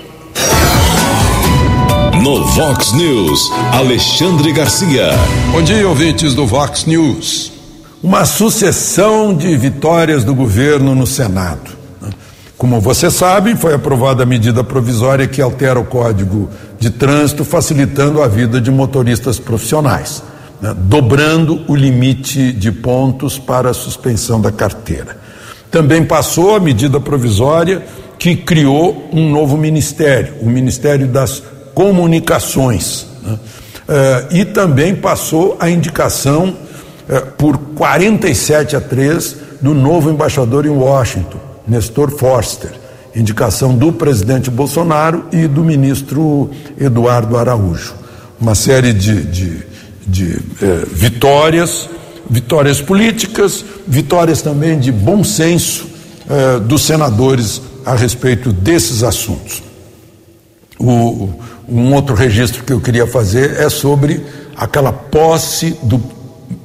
No 2.23 2.45
Vox 2.45 2.93
News, 2.93 3.51
Alexandre 3.73 4.53
Garcia. 4.53 5.09
Bom 5.51 5.63
dia, 5.63 5.89
ouvintes 5.89 6.35
do 6.35 6.47
Vox 6.47 6.85
News 6.85 7.62
uma 8.03 8.25
sucessão 8.25 9.33
de 9.33 9.57
vitórias 9.57 10.25
do 10.25 10.35
governo 10.35 10.95
no 10.95 11.07
Senado. 11.07 11.71
Como 12.59 12.81
você 12.81 13.11
sabe, 13.11 13.57
foi 13.57 13.75
aprovada 13.75 14.25
a 14.25 14.27
medida 14.27 14.65
provisória 14.65 15.27
que 15.27 15.41
altera 15.41 15.79
o 15.79 15.85
Código 15.85 16.51
de 16.79 16.91
Trânsito, 16.91 17.45
facilitando 17.45 18.23
a 18.23 18.29
vida 18.29 18.61
de 18.61 18.71
motoristas 18.71 19.39
profissionais, 19.39 20.23
né? 20.61 20.75
dobrando 20.77 21.65
o 21.69 21.75
limite 21.75 22.53
de 22.53 22.73
pontos 22.73 23.39
para 23.39 23.71
a 23.71 23.75
suspensão 23.75 24.41
da 24.41 24.51
carteira. 24.51 25.17
Também 25.71 26.05
passou 26.05 26.55
a 26.55 26.61
medida 26.61 27.01
provisória 27.01 27.85
que 28.19 28.37
criou 28.37 29.09
um 29.13 29.31
novo 29.31 29.57
ministério, 29.57 30.35
o 30.41 30.47
Ministério 30.47 31.07
das 31.09 31.43
Comunicações. 31.75 33.07
Né? 33.23 33.33
Uh, 33.33 34.37
e 34.37 34.45
também 34.45 34.95
passou 34.95 35.57
a 35.59 35.69
indicação 35.69 36.55
eh, 37.09 37.21
por 37.21 37.59
47 37.59 38.77
a 38.77 38.81
3 38.81 39.37
do 39.61 39.75
novo 39.75 40.11
embaixador 40.11 40.67
em 40.67 40.71
Washington, 40.71 41.39
Nestor 41.67 42.11
Forster, 42.11 42.71
indicação 43.15 43.75
do 43.77 43.93
presidente 43.93 44.51
Bolsonaro 44.51 45.25
e 45.33 45.47
do 45.47 45.63
ministro 45.63 46.51
Eduardo 46.79 47.37
Araújo. 47.37 47.95
Uma 48.41 48.55
série 48.55 48.93
de, 48.93 49.23
de, 49.23 49.63
de 50.07 50.39
eh, 50.61 50.87
vitórias, 50.91 51.89
vitórias 52.29 52.81
políticas, 52.81 53.65
vitórias 53.87 54.43
também 54.43 54.79
de 54.79 54.91
bom 54.91 55.23
senso 55.23 55.87
eh, 56.29 56.61
dos 56.61 56.83
senadores 56.83 57.61
a 57.85 57.95
respeito 57.95 58.53
desses 58.53 59.03
assuntos. 59.03 59.63
O, 60.79 61.31
um 61.69 61.95
outro 61.95 62.15
registro 62.15 62.65
que 62.65 62.73
eu 62.73 62.81
queria 62.81 63.07
fazer 63.07 63.61
é 63.61 63.69
sobre 63.69 64.25
aquela 64.57 64.93
posse 64.93 65.77
do 65.83 65.99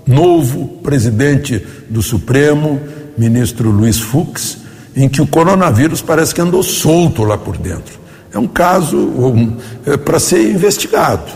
novo 0.07 0.79
presidente 0.81 1.65
do 1.89 2.01
Supremo, 2.01 2.79
ministro 3.17 3.69
Luiz 3.69 3.99
Fux, 3.99 4.59
em 4.95 5.07
que 5.07 5.21
o 5.21 5.27
coronavírus 5.27 6.01
parece 6.01 6.33
que 6.33 6.41
andou 6.41 6.63
solto 6.63 7.23
lá 7.23 7.37
por 7.37 7.57
dentro. 7.57 7.99
É 8.33 8.39
um 8.39 8.47
caso 8.47 8.97
um, 8.97 9.55
é 9.85 9.97
para 9.97 10.19
ser 10.19 10.49
investigado. 10.49 11.31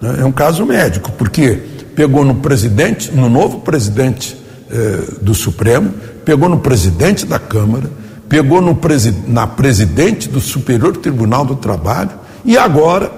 Né? 0.00 0.18
É 0.20 0.24
um 0.24 0.32
caso 0.32 0.64
médico, 0.64 1.12
porque 1.12 1.60
pegou 1.94 2.24
no 2.24 2.36
presidente, 2.36 3.10
no 3.12 3.28
novo 3.28 3.60
presidente 3.60 4.36
eh, 4.70 5.04
do 5.20 5.34
Supremo, 5.34 5.92
pegou 6.24 6.48
no 6.48 6.58
presidente 6.58 7.26
da 7.26 7.38
Câmara, 7.38 7.90
pegou 8.28 8.60
no 8.60 8.74
presi 8.74 9.14
na 9.28 9.46
presidente 9.46 10.28
do 10.28 10.40
Superior 10.40 10.96
Tribunal 10.96 11.44
do 11.44 11.56
Trabalho 11.56 12.10
e 12.44 12.58
agora 12.58 13.10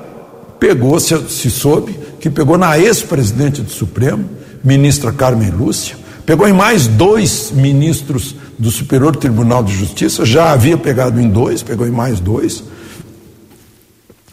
pegou, 0.59 0.99
se, 1.01 1.17
se 1.29 1.51
soube, 1.51 1.99
que 2.21 2.29
pegou 2.29 2.59
na 2.59 2.79
ex-presidente 2.79 3.63
do 3.63 3.71
Supremo, 3.71 4.29
ministra 4.67 5.13
Carmen 5.13 5.51
Lúcia, 5.51 5.97
pegou 6.27 6.49
em 6.49 6.53
mais 6.53 6.89
dois 6.89 7.53
ministros 7.53 8.35
do 8.59 8.69
Superior 8.69 9.15
Tribunal 9.15 9.63
de 9.63 9.73
Justiça, 9.73 10.27
já 10.27 10.51
havia 10.51 10.77
pegado 10.77 11.21
em 11.21 11.29
dois, 11.29 11.63
pegou 11.63 11.87
em 11.87 11.93
mais 11.93 12.19
dois. 12.19 12.65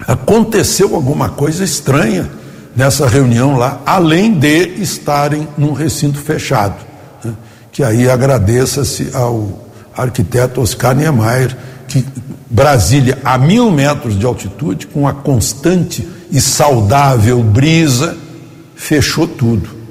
Aconteceu 0.07 0.95
alguma 0.95 1.29
coisa 1.29 1.63
estranha 1.63 2.31
nessa 2.75 3.07
reunião 3.07 3.55
lá, 3.55 3.79
além 3.85 4.33
de 4.33 4.69
estarem 4.81 5.47
num 5.55 5.71
recinto 5.71 6.17
fechado. 6.17 6.83
Né? 7.23 7.33
Que 7.71 7.83
aí 7.83 8.09
agradeça-se 8.09 9.11
ao 9.13 9.69
arquiteto 9.95 10.61
Oscar 10.61 10.95
Niemeyer, 10.95 11.55
que 11.87 12.03
Brasília, 12.49 13.19
a 13.23 13.37
mil 13.37 13.69
metros 13.69 14.17
de 14.17 14.25
altitude, 14.25 14.87
com 14.87 15.07
a 15.07 15.13
constante 15.13 16.07
e 16.31 16.41
saudável 16.41 17.43
brisa, 17.43 18.17
fechou 18.75 19.27
tudo. 19.27 19.82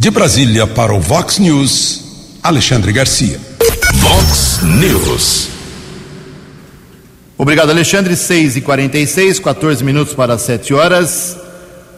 De 0.00 0.10
Brasília 0.10 0.66
para 0.66 0.94
o 0.94 0.98
Vox 0.98 1.38
News, 1.38 2.38
Alexandre 2.42 2.90
Garcia. 2.90 3.38
Vox 3.96 4.60
News. 4.62 5.48
Obrigado, 7.36 7.68
Alexandre. 7.68 8.16
6 8.16 8.56
e 8.56 8.60
46 8.62 9.38
14 9.40 9.84
minutos 9.84 10.14
para 10.14 10.38
7 10.38 10.72
horas. 10.72 11.36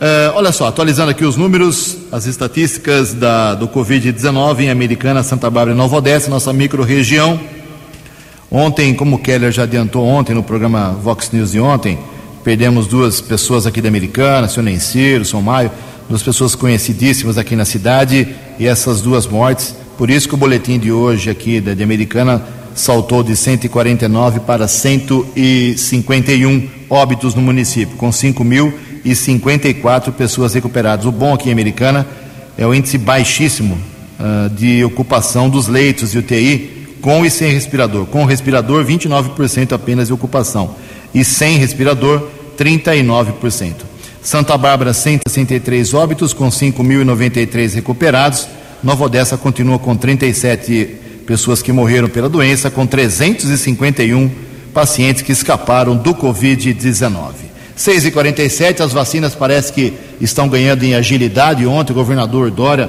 Uh, 0.00 0.34
olha 0.34 0.50
só, 0.50 0.66
atualizando 0.66 1.12
aqui 1.12 1.24
os 1.24 1.36
números, 1.36 1.96
as 2.10 2.26
estatísticas 2.26 3.14
da, 3.14 3.54
do 3.54 3.68
Covid-19 3.68 4.62
em 4.62 4.70
Americana, 4.70 5.22
Santa 5.22 5.48
Bárbara 5.48 5.70
e 5.70 5.78
Nova 5.78 5.98
Odessa, 5.98 6.28
nossa 6.28 6.52
micro-região. 6.52 7.38
Ontem, 8.50 8.92
como 8.94 9.14
o 9.14 9.18
Keller 9.20 9.52
já 9.52 9.62
adiantou 9.62 10.04
ontem 10.04 10.34
no 10.34 10.42
programa 10.42 10.90
Vox 10.90 11.30
News 11.30 11.52
de 11.52 11.60
ontem, 11.60 12.00
perdemos 12.42 12.88
duas 12.88 13.20
pessoas 13.20 13.64
aqui 13.64 13.80
da 13.80 13.88
Americana, 13.88 14.48
seu 14.48 14.60
Nenciro, 14.60 15.24
São 15.24 15.40
Maio, 15.40 15.70
duas 16.08 16.22
pessoas 16.22 16.54
conhecidíssimas 16.54 17.36
aqui 17.38 17.56
na 17.56 17.64
cidade 17.64 18.28
e 18.58 18.66
essas 18.66 19.00
duas 19.00 19.26
mortes. 19.26 19.74
Por 19.96 20.10
isso 20.10 20.28
que 20.28 20.34
o 20.34 20.38
boletim 20.38 20.78
de 20.78 20.92
hoje 20.92 21.30
aqui 21.30 21.58
da 21.60 21.72
de 21.74 21.82
Americana 21.82 22.42
saltou 22.74 23.22
de 23.22 23.36
149 23.36 24.40
para 24.40 24.66
151 24.66 26.68
óbitos 26.88 27.34
no 27.34 27.42
município, 27.42 27.96
com 27.96 28.08
5.054 28.10 30.12
pessoas 30.12 30.54
recuperadas. 30.54 31.04
O 31.06 31.12
bom 31.12 31.34
aqui 31.34 31.48
em 31.48 31.52
Americana 31.52 32.06
é 32.56 32.66
o 32.66 32.74
índice 32.74 32.96
baixíssimo 32.98 33.78
uh, 34.18 34.50
de 34.50 34.84
ocupação 34.84 35.48
dos 35.48 35.68
leitos 35.68 36.10
de 36.12 36.18
UTI 36.18 36.82
com 37.02 37.26
e 37.26 37.30
sem 37.30 37.52
respirador. 37.52 38.06
Com 38.06 38.24
respirador, 38.24 38.84
29% 38.84 39.72
apenas 39.72 40.06
de 40.06 40.14
ocupação. 40.14 40.76
E 41.12 41.24
sem 41.24 41.58
respirador, 41.58 42.28
39%. 42.56 43.91
Santa 44.22 44.56
Bárbara, 44.56 44.92
163 44.92 45.92
óbitos, 45.94 46.32
com 46.32 46.48
5.093 46.48 47.74
recuperados. 47.74 48.46
Nova 48.80 49.04
Odessa 49.04 49.36
continua 49.36 49.80
com 49.80 49.96
37 49.96 50.96
pessoas 51.26 51.60
que 51.60 51.72
morreram 51.72 52.08
pela 52.08 52.28
doença, 52.28 52.70
com 52.70 52.86
351 52.86 54.30
pacientes 54.72 55.22
que 55.22 55.32
escaparam 55.32 55.96
do 55.96 56.14
Covid-19. 56.14 57.32
6 57.74 58.06
e 58.06 58.10
47 58.12 58.82
as 58.82 58.92
vacinas 58.92 59.34
parece 59.34 59.72
que 59.72 59.92
estão 60.20 60.48
ganhando 60.48 60.84
em 60.84 60.94
agilidade. 60.94 61.66
Ontem 61.66 61.92
o 61.92 61.96
governador 61.96 62.48
Dória, 62.48 62.88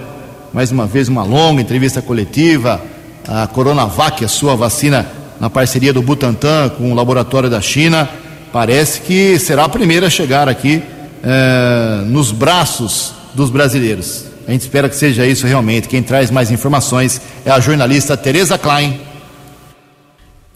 mais 0.53 0.71
uma 0.71 0.85
vez, 0.85 1.07
uma 1.07 1.23
longa 1.23 1.63
entrevista 1.63 1.99
coletiva, 1.99 2.79
a 3.27 3.47
Coronavac, 3.47 4.23
a 4.23 4.27
sua 4.27 4.55
vacina 4.55 5.07
na 5.39 5.49
parceria 5.49 5.91
do 5.91 6.01
Butantan 6.03 6.69
com 6.77 6.91
o 6.91 6.95
laboratório 6.95 7.49
da 7.49 7.59
China, 7.59 8.07
parece 8.51 9.01
que 9.01 9.39
será 9.39 9.65
a 9.65 9.69
primeira 9.69 10.07
a 10.07 10.11
chegar 10.11 10.47
aqui 10.47 10.83
eh, 11.23 12.03
nos 12.05 12.31
braços 12.31 13.13
dos 13.33 13.49
brasileiros. 13.49 14.25
A 14.47 14.51
gente 14.51 14.61
espera 14.61 14.89
que 14.89 14.95
seja 14.95 15.25
isso 15.25 15.47
realmente. 15.47 15.87
Quem 15.87 16.03
traz 16.03 16.29
mais 16.29 16.51
informações 16.51 17.21
é 17.45 17.51
a 17.51 17.59
jornalista 17.59 18.17
Tereza 18.17 18.57
Klein. 18.57 18.99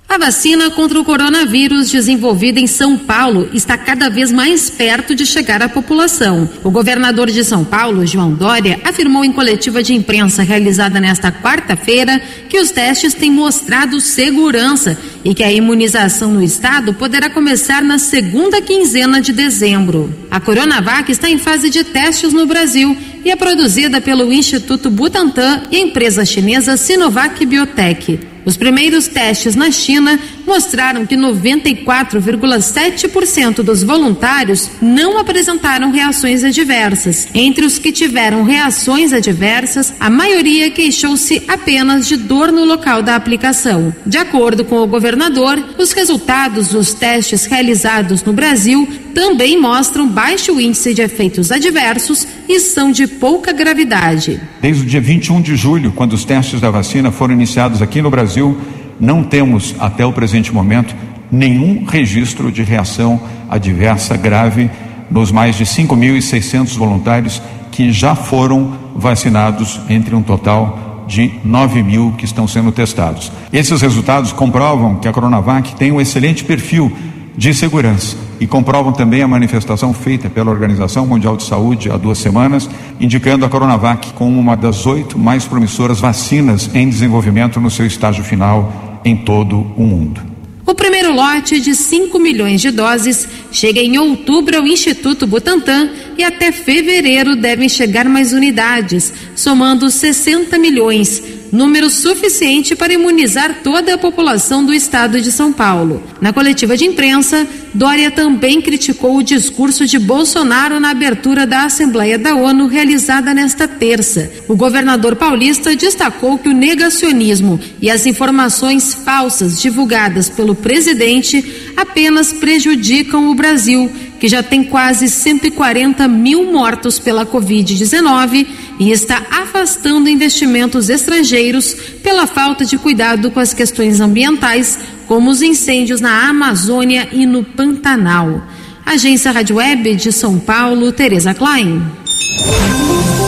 A 0.10 0.18
vacina 0.18 0.72
contra 0.72 1.00
o 1.00 1.04
coronavírus 1.04 1.92
desenvolvida 1.92 2.62
em 2.62 2.66
São 2.66 2.98
Paulo 2.98 3.50
está 3.54 3.78
cada 3.78 4.10
vez 4.10 4.32
mais 4.32 4.70
perto 4.70 5.14
de 5.14 5.26
chegar 5.26 5.62
à 5.62 5.68
população. 5.68 6.50
O 6.64 6.72
governador 6.72 7.30
de 7.30 7.44
São 7.44 7.66
Paulo, 7.66 8.06
João 8.06 8.34
Dória, 8.34 8.80
afirmou 8.86 9.26
em 9.26 9.34
coletiva 9.34 9.84
de 9.84 9.94
imprensa 9.94 10.44
realizada 10.44 11.00
nesta 11.02 11.30
quarta-feira 11.30 12.22
que 12.48 12.58
os 12.58 12.72
testes 12.72 13.14
têm 13.14 13.30
mostrado 13.30 14.00
segurança 14.00 14.98
e 15.28 15.34
que 15.34 15.44
a 15.44 15.52
imunização 15.52 16.32
no 16.32 16.42
estado 16.42 16.94
poderá 16.94 17.30
começar 17.30 17.84
na 17.84 18.00
segunda 18.00 18.62
quinzena 18.62 19.20
de 19.20 19.34
dezembro. 19.34 20.10
A 20.32 20.40
Coronavac 20.40 21.12
está 21.12 21.30
em 21.30 21.38
fase 21.38 21.70
de 21.70 21.84
testes 21.84 22.32
no 22.32 22.46
Brasil 22.46 22.96
e 23.26 23.30
é 23.30 23.36
produzida 23.36 24.00
pelo 24.00 24.32
Instituto 24.32 24.90
Butantan 24.90 25.64
e 25.70 25.76
a 25.76 25.82
empresa 25.82 26.24
chinesa 26.24 26.78
Sinovac 26.78 27.46
Biotech. 27.46 28.38
Os 28.48 28.56
primeiros 28.56 29.08
testes 29.10 29.58
na 29.58 29.70
China 29.72 30.18
mostraram 30.46 31.06
que 31.06 31.18
94,7% 31.18 33.56
dos 33.56 33.84
voluntários 33.84 34.72
não 34.82 35.20
apresentaram 35.20 35.92
reações 35.92 36.46
adversas. 36.46 37.28
Entre 37.34 37.66
os 37.66 37.78
que 37.78 37.92
tiveram 37.92 38.46
reações 38.46 39.12
adversas, 39.12 39.94
a 40.00 40.10
maioria 40.10 40.72
queixou-se 40.72 41.44
apenas 41.46 42.08
de 42.08 42.16
dor 42.16 42.54
no 42.54 42.64
local 42.64 43.04
da 43.04 43.18
aplicação. 43.18 43.94
De 44.06 44.18
acordo 44.18 44.64
com 44.64 44.78
o 44.78 44.88
governador, 45.18 45.76
os 45.80 45.94
resultados 45.94 46.68
dos 46.68 46.94
testes 46.94 47.46
realizados 47.46 48.24
no 48.24 48.32
Brasil 48.34 48.88
também 49.16 49.60
mostram 49.60 50.08
baixo 50.08 50.62
índice 50.62 50.94
de 50.94 51.02
efeitos 51.02 51.52
adversos 51.52 52.28
e 52.48 52.60
são 52.60 52.92
de 52.92 53.08
pouca 53.08 53.52
gravidade. 53.52 54.40
Desde 54.62 54.84
o 54.84 54.86
dia 54.86 55.02
21 55.02 55.42
de 55.42 55.56
julho, 55.56 55.92
quando 55.92 56.14
os 56.14 56.24
testes 56.24 56.62
da 56.62 56.70
vacina 56.70 57.12
foram 57.12 57.34
iniciados 57.34 57.82
aqui 57.82 58.00
no 58.00 58.12
Brasil, 58.12 58.56
não 59.00 59.24
temos, 59.24 59.74
até 59.80 60.06
o 60.06 60.14
presente 60.14 60.54
momento, 60.54 60.96
nenhum 61.32 61.84
registro 61.84 62.52
de 62.52 62.62
reação 62.62 63.20
adversa 63.50 64.16
grave 64.16 64.70
nos 65.10 65.32
mais 65.32 65.56
de 65.56 65.66
5.600 65.66 66.78
voluntários 66.78 67.42
que 67.72 67.92
já 67.92 68.14
foram 68.14 68.78
vacinados, 68.96 69.80
entre 69.90 70.14
um 70.14 70.22
total 70.22 70.87
de 71.08 71.32
9 71.44 71.82
mil 71.82 72.14
que 72.18 72.26
estão 72.26 72.48
sendo 72.48 72.72
testados. 72.72 73.32
Esses 73.52 73.82
resultados 73.82 74.32
comprovam 74.34 74.98
que 74.98 75.08
a 75.08 75.14
Coronavac 75.14 75.76
tem 75.76 75.92
um 75.92 76.02
excelente 76.02 76.44
perfil 76.44 76.92
de 77.38 77.54
segurança 77.54 78.18
e 78.40 78.48
comprovam 78.48 78.92
também 78.92 79.22
a 79.22 79.28
manifestação 79.28 79.94
feita 79.94 80.30
pela 80.30 80.52
Organização 80.52 81.06
Mundial 81.06 81.38
de 81.38 81.44
Saúde 81.44 81.90
há 81.92 81.98
duas 81.98 82.18
semanas, 82.18 82.70
indicando 83.00 83.46
a 83.46 83.50
Coronavac 83.50 84.12
como 84.14 84.40
uma 84.40 84.58
das 84.58 84.86
oito 84.86 85.18
mais 85.18 85.46
promissoras 85.46 86.00
vacinas 86.00 86.70
em 86.74 86.90
desenvolvimento 86.90 87.60
no 87.60 87.70
seu 87.70 87.86
estágio 87.86 88.24
final 88.24 89.02
em 89.06 89.16
todo 89.16 89.68
o 89.78 89.84
mundo. 89.84 90.22
O 90.66 90.76
primeiro 90.76 91.14
lote 91.14 91.62
de 91.62 91.74
5 91.74 92.20
milhões 92.20 92.60
de 92.60 92.72
doses 92.72 93.26
chega 93.52 93.80
em 93.80 93.98
outubro 93.98 94.58
ao 94.58 94.68
Instituto 94.68 95.26
Butantan 95.26 95.90
e 96.18 96.24
até 96.24 96.52
fevereiro 96.52 97.36
devem 97.36 97.70
chegar 97.70 98.08
mais 98.10 98.34
unidades, 98.34 99.14
somando 99.36 99.90
60 99.90 100.58
milhões 100.58 101.22
número 101.52 101.90
suficiente 101.90 102.76
para 102.76 102.94
imunizar 102.94 103.62
toda 103.64 103.94
a 103.94 103.98
população 103.98 104.66
do 104.66 104.74
estado 104.74 105.22
de 105.22 105.32
São 105.32 105.52
Paulo. 105.52 106.04
Na 106.20 106.34
coletiva 106.34 106.76
de 106.76 106.86
imprensa, 106.86 107.48
Dória 107.74 108.10
também 108.10 108.62
criticou 108.62 109.18
o 109.18 109.24
discurso 109.24 109.86
de 109.86 110.00
Bolsonaro 110.00 110.80
na 110.80 110.90
abertura 110.90 111.46
da 111.46 111.66
Assembleia 111.66 112.18
da 112.18 112.36
ONU 112.36 112.68
realizada 112.68 113.34
nesta 113.34 113.68
terça. 113.68 114.32
O 114.48 114.56
governador 114.56 115.16
paulista 115.16 115.76
destacou 115.76 116.38
que 116.38 116.50
o 116.50 116.54
negacionismo 116.54 117.60
e 117.82 117.90
as 117.90 118.06
informações 118.06 118.94
falsas 118.94 119.62
divulgadas 119.62 120.30
pelo 120.30 120.56
presidente 120.56 121.72
apenas 121.76 122.34
prejudicam 122.34 123.30
o 123.30 123.36
Brasil, 123.36 123.92
que 124.20 124.28
já 124.28 124.42
tem 124.42 124.64
quase 124.64 125.08
140 125.08 126.08
mil 126.08 126.52
mortos 126.52 127.00
pela 127.00 127.26
Covid-19 127.26 128.48
e 128.80 128.92
está 128.92 129.22
afastando 129.30 130.10
investimentos 130.10 130.90
estrangeiros 130.90 131.74
pela 132.04 132.28
falta 132.28 132.66
de 132.66 132.78
cuidado 132.78 133.32
com 133.32 133.40
as 133.40 133.54
questões 133.54 134.00
ambientais, 134.00 134.78
como 135.08 135.30
os 135.30 135.42
incêndios 135.42 136.02
na 136.02 136.28
Amazônia 136.30 137.08
e 137.12 137.26
no 137.26 137.44
Pantanal. 137.44 138.42
Agência 138.86 139.32
Rádio 139.32 139.58
Web 139.58 139.96
de 139.96 140.12
São 140.12 140.40
Paulo, 140.40 140.92
Tereza 140.92 141.34
Klein. 141.34 141.82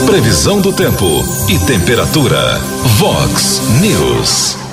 Previsão 0.06 0.62
do 0.62 0.72
tempo 0.72 1.24
e 1.50 1.60
temperatura. 1.66 2.60
Vox 2.98 3.62
News. 3.82 4.69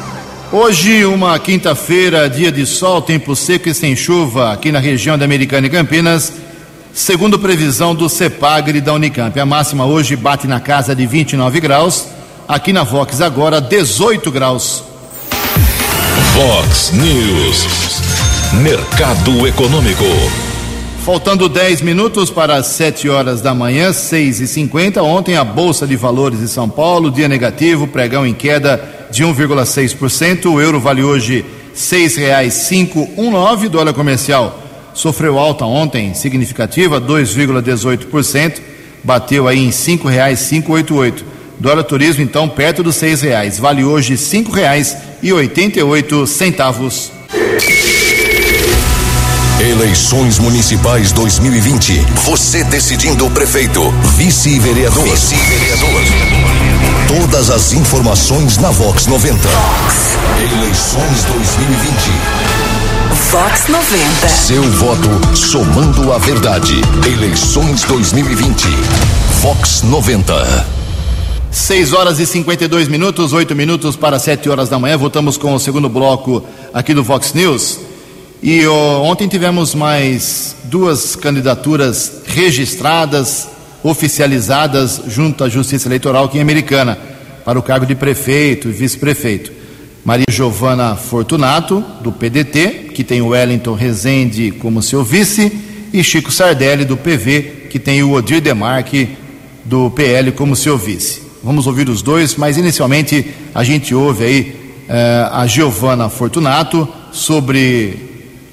Hoje, 0.53 1.05
uma 1.05 1.37
quinta-feira, 1.41 2.31
dia 2.31 2.53
de 2.53 2.65
sol, 2.65 3.03
tempo 3.03 3.35
seco 3.35 3.69
e 3.69 3.75
sem 3.75 3.97
chuva 3.97 4.53
aqui 4.53 4.71
na 4.71 4.79
região 4.79 5.19
da 5.19 5.25
Americana 5.25 5.67
e 5.67 5.71
Campinas 5.71 6.33
segundo 6.97 7.39
previsão 7.39 7.95
do 7.95 8.09
CEPAGRE 8.09 8.81
da 8.81 8.95
Unicamp. 8.95 9.39
A 9.39 9.45
máxima 9.45 9.85
hoje 9.85 10.17
bate 10.17 10.47
na 10.47 10.59
casa 10.59 10.95
de 10.95 11.05
29 11.05 11.61
graus, 11.61 12.07
aqui 12.49 12.73
na 12.73 12.85
Vox 12.85 13.21
agora 13.21 13.61
18 13.61 14.31
graus. 14.31 14.83
Vox 16.33 16.93
News, 16.93 18.01
Mercado 18.63 19.47
Econômico. 19.47 20.05
Faltando 21.05 21.49
10 21.49 21.83
minutos 21.83 22.31
para 22.31 22.55
as 22.55 22.67
7 22.69 23.09
horas 23.09 23.43
da 23.43 23.53
manhã, 23.55 23.93
6 23.93 24.41
e 24.41 24.47
50 24.47 25.03
Ontem 25.03 25.37
a 25.37 25.45
Bolsa 25.45 25.87
de 25.87 25.95
Valores 25.97 26.41
de 26.41 26.49
São 26.49 26.69
Paulo, 26.69 27.11
dia 27.11 27.29
negativo, 27.29 27.87
pregão 27.87 28.27
em 28.27 28.35
queda 28.35 28.96
de 29.17 29.25
1,6%. 29.25 30.53
O 30.53 30.61
euro 30.61 30.79
vale 30.79 31.03
hoje 31.03 31.39
R$ 31.39 31.45
6,519. 31.75 33.69
Dólar 33.69 33.95
comercial 33.95 34.63
sofreu 34.93 35.39
alta 35.39 35.65
ontem, 35.65 36.13
significativa, 36.15 37.01
2,18%. 37.01 38.61
Bateu 39.03 39.49
aí 39.49 39.61
em 39.61 39.67
R$ 39.67 39.73
5,588. 39.73 41.25
Dólar 41.59 41.85
turismo, 41.85 42.23
então, 42.23 42.47
perto 42.47 42.83
dos 42.83 43.01
R$ 43.01 43.09
6,00. 43.09 43.59
Vale 43.59 43.85
hoje 43.85 44.11
R$ 44.11 44.19
5,88. 44.19 47.16
Eleições 49.59 50.38
Municipais 50.38 51.12
2020. 51.12 52.07
Você 52.27 52.62
decidindo 52.64 53.25
o 53.25 53.31
prefeito, 53.31 53.90
vice-vereador. 54.14 55.03
Vice-vereador. 55.03 56.03
Todas 57.09 57.49
as 57.49 57.73
informações 57.73 58.59
na 58.59 58.71
Vox 58.71 59.07
90. 59.07 59.49
Vox. 59.49 59.95
Eleições 60.38 61.25
2020. 61.25 61.90
Vox 63.31 63.69
90. 63.69 64.29
Seu 64.29 64.62
voto 64.62 65.09
somando 65.35 66.12
a 66.12 66.19
verdade. 66.19 66.75
Eleições 67.11 67.83
2020. 67.85 68.69
Vox 69.40 69.81
90. 69.85 70.66
6 71.51 71.95
horas 71.95 72.19
e 72.19 72.27
52 72.27 72.88
minutos, 72.88 73.33
8 73.33 73.57
minutos 73.57 73.97
para 73.97 74.19
7 74.19 74.51
horas 74.51 74.69
da 74.69 74.79
manhã. 74.79 74.99
Voltamos 74.99 75.38
com 75.38 75.55
o 75.55 75.59
segundo 75.59 75.88
bloco 75.88 76.45
aqui 76.75 76.92
do 76.92 77.03
Vox 77.03 77.33
News. 77.33 77.96
E 78.42 78.66
ó, 78.66 79.03
ontem 79.03 79.27
tivemos 79.27 79.75
mais 79.75 80.57
duas 80.64 81.16
candidaturas 81.16 82.22
registradas, 82.27 83.49
oficializadas 83.83 85.01
junto 85.09 85.42
à 85.42 85.49
Justiça 85.49 85.88
Eleitoral 85.88 86.25
aqui 86.25 86.38
em 86.38 86.42
Americana, 86.42 86.99
para 87.44 87.59
o 87.59 87.62
cargo 87.62 87.87
de 87.87 87.94
prefeito 87.94 88.68
e 88.68 88.72
vice-prefeito. 88.72 89.53
Maria 90.05 90.27
Giovana 90.31 90.94
Fortunato, 90.96 91.85
do 92.01 92.12
PDT, 92.12 92.90
que 92.94 93.03
tem 93.03 93.22
o 93.22 93.29
Wellington 93.29 93.75
Rezende 93.75 94.53
como 94.53 94.83
seu 94.83 95.03
vice, 95.03 95.51
e 95.92 96.05
Chico 96.05 96.31
Sardelli, 96.31 96.85
do 96.85 96.96
PV, 96.96 97.68
que 97.70 97.79
tem 97.79 98.03
o 98.03 98.12
Odir 98.12 98.40
Demarque, 98.40 99.16
do 99.64 99.90
PL, 99.90 100.31
como 100.33 100.55
seu 100.55 100.77
vice. 100.77 101.22
Vamos 101.42 101.66
ouvir 101.66 101.88
os 101.88 102.03
dois, 102.03 102.37
mas 102.37 102.57
inicialmente 102.57 103.35
a 103.55 103.64
gente 103.64 103.94
ouve 103.94 104.25
aí 104.25 104.57
eh, 104.88 105.29
a 105.33 105.46
Giovana 105.46 106.09
Fortunato 106.09 106.88
sobre 107.12 108.06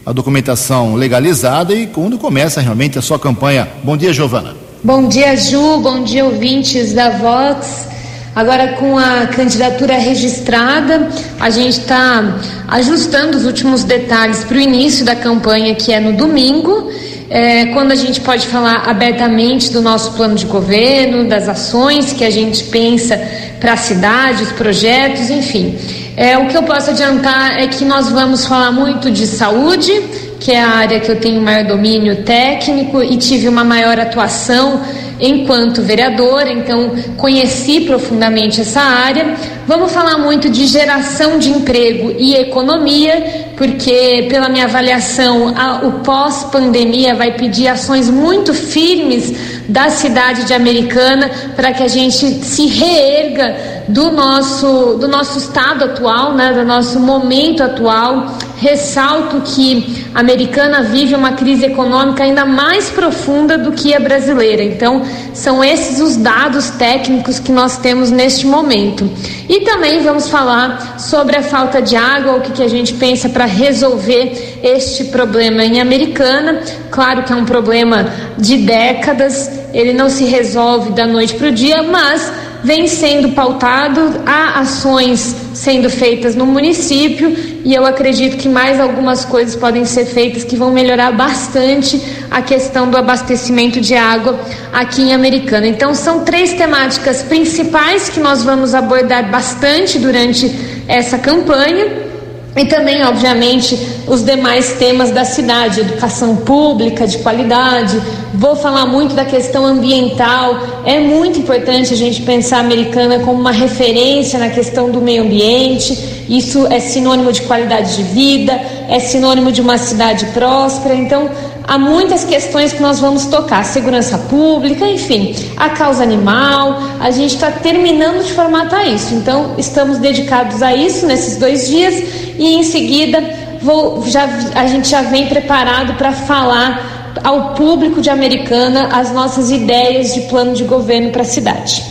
a 0.05 0.11
documentação 0.11 0.95
legalizada 0.95 1.73
e 1.73 1.87
quando 1.87 2.17
começa 2.17 2.59
realmente 2.59 2.99
a 2.99 3.01
sua 3.01 3.17
campanha. 3.17 3.67
Bom 3.83 3.95
dia, 3.95 4.11
Giovana. 4.11 4.55
Bom 4.83 5.07
dia, 5.07 5.35
Ju. 5.37 5.77
Bom 5.77 6.03
dia, 6.03 6.25
ouvintes 6.25 6.93
da 6.93 7.09
Vox. 7.09 7.87
Agora, 8.35 8.69
com 8.73 8.97
a 8.97 9.27
candidatura 9.27 9.93
registrada, 9.97 11.07
a 11.39 11.49
gente 11.49 11.79
está 11.79 12.39
ajustando 12.67 13.37
os 13.37 13.45
últimos 13.45 13.83
detalhes 13.83 14.43
para 14.43 14.57
o 14.57 14.59
início 14.59 15.05
da 15.05 15.15
campanha, 15.15 15.75
que 15.75 15.93
é 15.93 15.99
no 15.99 16.13
domingo 16.13 16.91
é, 17.29 17.65
quando 17.67 17.91
a 17.91 17.95
gente 17.95 18.21
pode 18.21 18.45
falar 18.45 18.87
abertamente 18.87 19.71
do 19.71 19.81
nosso 19.81 20.11
plano 20.13 20.35
de 20.35 20.45
governo, 20.45 21.27
das 21.27 21.49
ações 21.49 22.13
que 22.13 22.23
a 22.23 22.29
gente 22.29 22.65
pensa 22.65 23.19
para 23.59 23.73
a 23.73 23.77
cidade, 23.77 24.43
os 24.43 24.51
projetos, 24.51 25.31
enfim. 25.31 25.75
É, 26.15 26.37
o 26.37 26.47
que 26.47 26.55
eu 26.55 26.63
posso 26.63 26.91
adiantar 26.91 27.59
é 27.59 27.67
que 27.67 27.83
nós 27.83 28.09
vamos 28.09 28.45
falar 28.45 28.71
muito 28.71 29.09
de 29.09 29.25
saúde, 29.25 29.91
que 30.39 30.51
é 30.51 30.61
a 30.61 30.69
área 30.69 30.99
que 30.99 31.09
eu 31.09 31.19
tenho 31.19 31.41
maior 31.41 31.63
domínio 31.65 32.23
técnico 32.23 33.01
e 33.01 33.17
tive 33.17 33.47
uma 33.47 33.63
maior 33.63 33.99
atuação 33.99 34.81
enquanto 35.19 35.81
vereadora, 35.81 36.51
então 36.51 36.91
conheci 37.17 37.81
profundamente 37.81 38.61
essa 38.61 38.81
área. 38.81 39.33
Vamos 39.65 39.91
falar 39.91 40.17
muito 40.19 40.49
de 40.49 40.67
geração 40.67 41.39
de 41.39 41.49
emprego 41.49 42.13
e 42.17 42.35
economia, 42.35 43.52
porque, 43.57 44.27
pela 44.29 44.49
minha 44.49 44.65
avaliação, 44.65 45.53
a, 45.55 45.85
o 45.85 45.91
pós-pandemia 46.03 47.15
vai 47.15 47.33
pedir 47.33 47.67
ações 47.67 48.09
muito 48.09 48.53
firmes 48.53 49.33
da 49.67 49.89
cidade 49.89 50.45
de 50.45 50.53
Americana 50.53 51.29
para 51.55 51.71
que 51.71 51.83
a 51.83 51.87
gente 51.87 52.43
se 52.43 52.67
reerga 52.67 53.83
do 53.87 54.11
nosso, 54.11 54.97
do 54.99 55.07
nosso 55.07 55.37
estado 55.37 55.85
atual, 55.85 56.33
né, 56.33 56.53
do 56.53 56.65
nosso 56.65 56.99
momento 56.99 57.63
atual. 57.63 58.37
Ressalto 58.57 59.41
que 59.41 60.07
a 60.15 60.21
americana 60.21 60.83
vive 60.83 61.13
uma 61.15 61.33
crise 61.33 61.65
econômica 61.65 62.23
ainda 62.23 62.45
mais 62.45 62.89
profunda 62.89 63.57
do 63.57 63.73
que 63.73 63.93
a 63.93 63.99
brasileira. 63.99 64.63
Então, 64.63 65.01
são 65.33 65.61
esses 65.61 65.99
os 65.99 66.15
dados 66.15 66.69
técnicos 66.69 67.39
que 67.39 67.51
nós 67.51 67.77
temos 67.77 68.09
neste 68.09 68.47
momento. 68.47 69.09
E 69.49 69.61
também 69.61 70.01
vamos 70.01 70.29
falar 70.29 70.97
sobre 70.97 71.35
a 71.35 71.43
falta 71.43 71.81
de 71.81 71.95
água, 71.97 72.35
o 72.35 72.41
que, 72.41 72.51
que 72.53 72.63
a 72.63 72.69
gente 72.69 72.93
pensa 72.93 73.27
para 73.27 73.42
resolver 73.45 74.59
este 74.63 75.05
problema 75.05 75.63
em 75.63 75.79
Americana. 75.79 76.61
Claro 76.89 77.23
que 77.23 77.33
é 77.33 77.35
um 77.35 77.45
problema 77.45 78.07
de 78.37 78.57
décadas, 78.57 79.49
ele 79.73 79.93
não 79.93 80.09
se 80.09 80.25
resolve 80.25 80.91
da 80.91 81.07
noite 81.07 81.33
para 81.35 81.47
o 81.47 81.51
dia, 81.51 81.83
mas 81.83 82.31
vem 82.63 82.87
sendo 82.87 83.29
pautado, 83.29 84.21
há 84.25 84.59
ações 84.61 85.35
sendo 85.53 85.89
feitas 85.89 86.33
no 86.35 86.45
município 86.45 87.35
e 87.63 87.73
eu 87.73 87.85
acredito 87.85 88.37
que 88.37 88.47
mais 88.47 88.79
algumas 88.79 89.25
coisas 89.25 89.55
podem 89.55 89.85
ser 89.85 90.05
feitas 90.05 90.43
que 90.43 90.55
vão 90.55 90.71
melhorar 90.71 91.11
bastante 91.11 92.01
a 92.31 92.41
questão 92.41 92.89
do 92.89 92.97
abastecimento 92.97 93.79
de 93.79 93.95
água 93.95 94.39
aqui 94.71 95.01
em 95.01 95.13
Americana. 95.13 95.67
Então, 95.67 95.93
são 95.93 96.23
três 96.23 96.53
temáticas 96.53 97.21
principais 97.21 98.09
que 98.09 98.19
nós 98.19 98.43
vamos 98.43 98.73
abordar 98.73 99.29
bastante 99.29 99.99
durante 99.99 100.51
essa 100.87 101.17
campanha. 101.17 102.12
E 102.55 102.65
também, 102.65 103.03
obviamente, 103.03 103.75
os 104.07 104.23
demais 104.23 104.73
temas 104.73 105.11
da 105.11 105.23
cidade, 105.23 105.79
educação 105.79 106.37
pública 106.37 107.07
de 107.07 107.17
qualidade. 107.19 108.01
Vou 108.33 108.55
falar 108.55 108.85
muito 108.85 109.15
da 109.15 109.25
questão 109.25 109.65
ambiental. 109.65 110.57
É 110.85 110.99
muito 110.99 111.39
importante 111.39 111.93
a 111.93 111.97
gente 111.97 112.21
pensar 112.23 112.57
a 112.57 112.59
americana 112.59 113.19
como 113.19 113.39
uma 113.39 113.51
referência 113.51 114.37
na 114.39 114.49
questão 114.49 114.89
do 114.89 114.99
meio 114.99 115.23
ambiente. 115.23 116.25
Isso 116.27 116.67
é 116.67 116.79
sinônimo 116.79 117.31
de 117.31 117.41
qualidade 117.43 117.95
de 117.95 118.03
vida, 118.03 118.53
é 118.89 118.99
sinônimo 118.99 119.51
de 119.51 119.61
uma 119.61 119.77
cidade 119.77 120.25
próspera. 120.27 120.95
Então, 120.95 121.29
há 121.65 121.77
muitas 121.77 122.23
questões 122.23 122.73
que 122.73 122.81
nós 122.81 122.99
vamos 122.99 123.25
tocar: 123.25 123.63
segurança 123.63 124.17
pública, 124.17 124.85
enfim, 124.87 125.35
a 125.55 125.69
causa 125.69 126.03
animal. 126.03 126.81
A 126.99 127.11
gente 127.11 127.35
está 127.35 127.51
terminando 127.51 128.23
de 128.23 128.33
formatar 128.33 128.87
isso. 128.87 129.13
Então, 129.13 129.53
estamos 129.57 129.97
dedicados 129.99 130.61
a 130.61 130.73
isso 130.75 131.05
nesses 131.05 131.37
dois 131.37 131.67
dias 131.67 132.03
e 132.37 132.55
em 132.55 132.63
seguida 132.63 133.42
vou, 133.63 134.03
já, 134.05 134.25
a 134.55 134.67
gente 134.67 134.89
já 134.89 135.01
vem 135.01 135.27
preparado 135.27 135.93
para 135.95 136.11
falar 136.11 137.13
ao 137.23 137.53
público 137.53 138.01
de 138.01 138.09
Americana 138.09 138.89
as 138.91 139.11
nossas 139.11 139.49
ideias 139.49 140.13
de 140.13 140.21
plano 140.21 140.53
de 140.53 140.63
governo 140.63 141.11
para 141.11 141.21
a 141.21 141.25
cidade. 141.25 141.83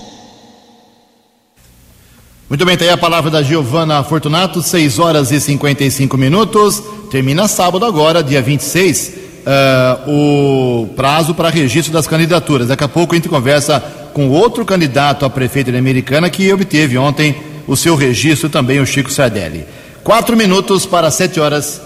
Muito 2.48 2.66
bem, 2.66 2.76
tem 2.76 2.88
tá 2.88 2.94
a 2.94 2.98
palavra 2.98 3.30
da 3.30 3.42
Giovana 3.42 4.04
Fortunato, 4.04 4.60
6 4.60 4.98
horas 4.98 5.30
e 5.32 5.40
55 5.40 6.18
minutos. 6.18 6.82
Termina 7.10 7.48
sábado 7.48 7.86
agora, 7.86 8.22
dia 8.22 8.42
26, 8.42 9.12
uh, 9.46 10.10
o 10.10 10.86
prazo 10.88 11.34
para 11.34 11.48
registro 11.48 11.92
das 11.92 12.06
candidaturas. 12.06 12.68
Daqui 12.68 12.84
a 12.84 12.88
pouco 12.88 13.14
a 13.14 13.16
gente 13.16 13.28
conversa 13.28 13.80
com 14.12 14.28
outro 14.28 14.66
candidato 14.66 15.24
a 15.24 15.30
prefeito 15.30 15.72
de 15.72 15.78
Americana 15.78 16.28
que 16.28 16.52
obteve 16.52 16.98
ontem 16.98 17.34
o 17.66 17.74
seu 17.74 17.96
registro 17.96 18.50
também, 18.50 18.80
o 18.80 18.86
Chico 18.86 19.10
Sardelli. 19.10 19.64
Quatro 20.04 20.36
minutos 20.36 20.84
para 20.84 21.12
sete 21.12 21.38
horas. 21.38 21.80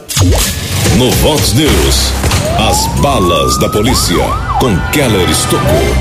No 0.97 1.11
Vox 1.17 1.53
News, 1.53 2.13
as 2.59 2.87
balas 3.03 3.59
da 3.59 3.69
polícia 3.69 4.17
com 4.59 4.75
Keller 4.91 5.29
Estocou. 5.29 5.95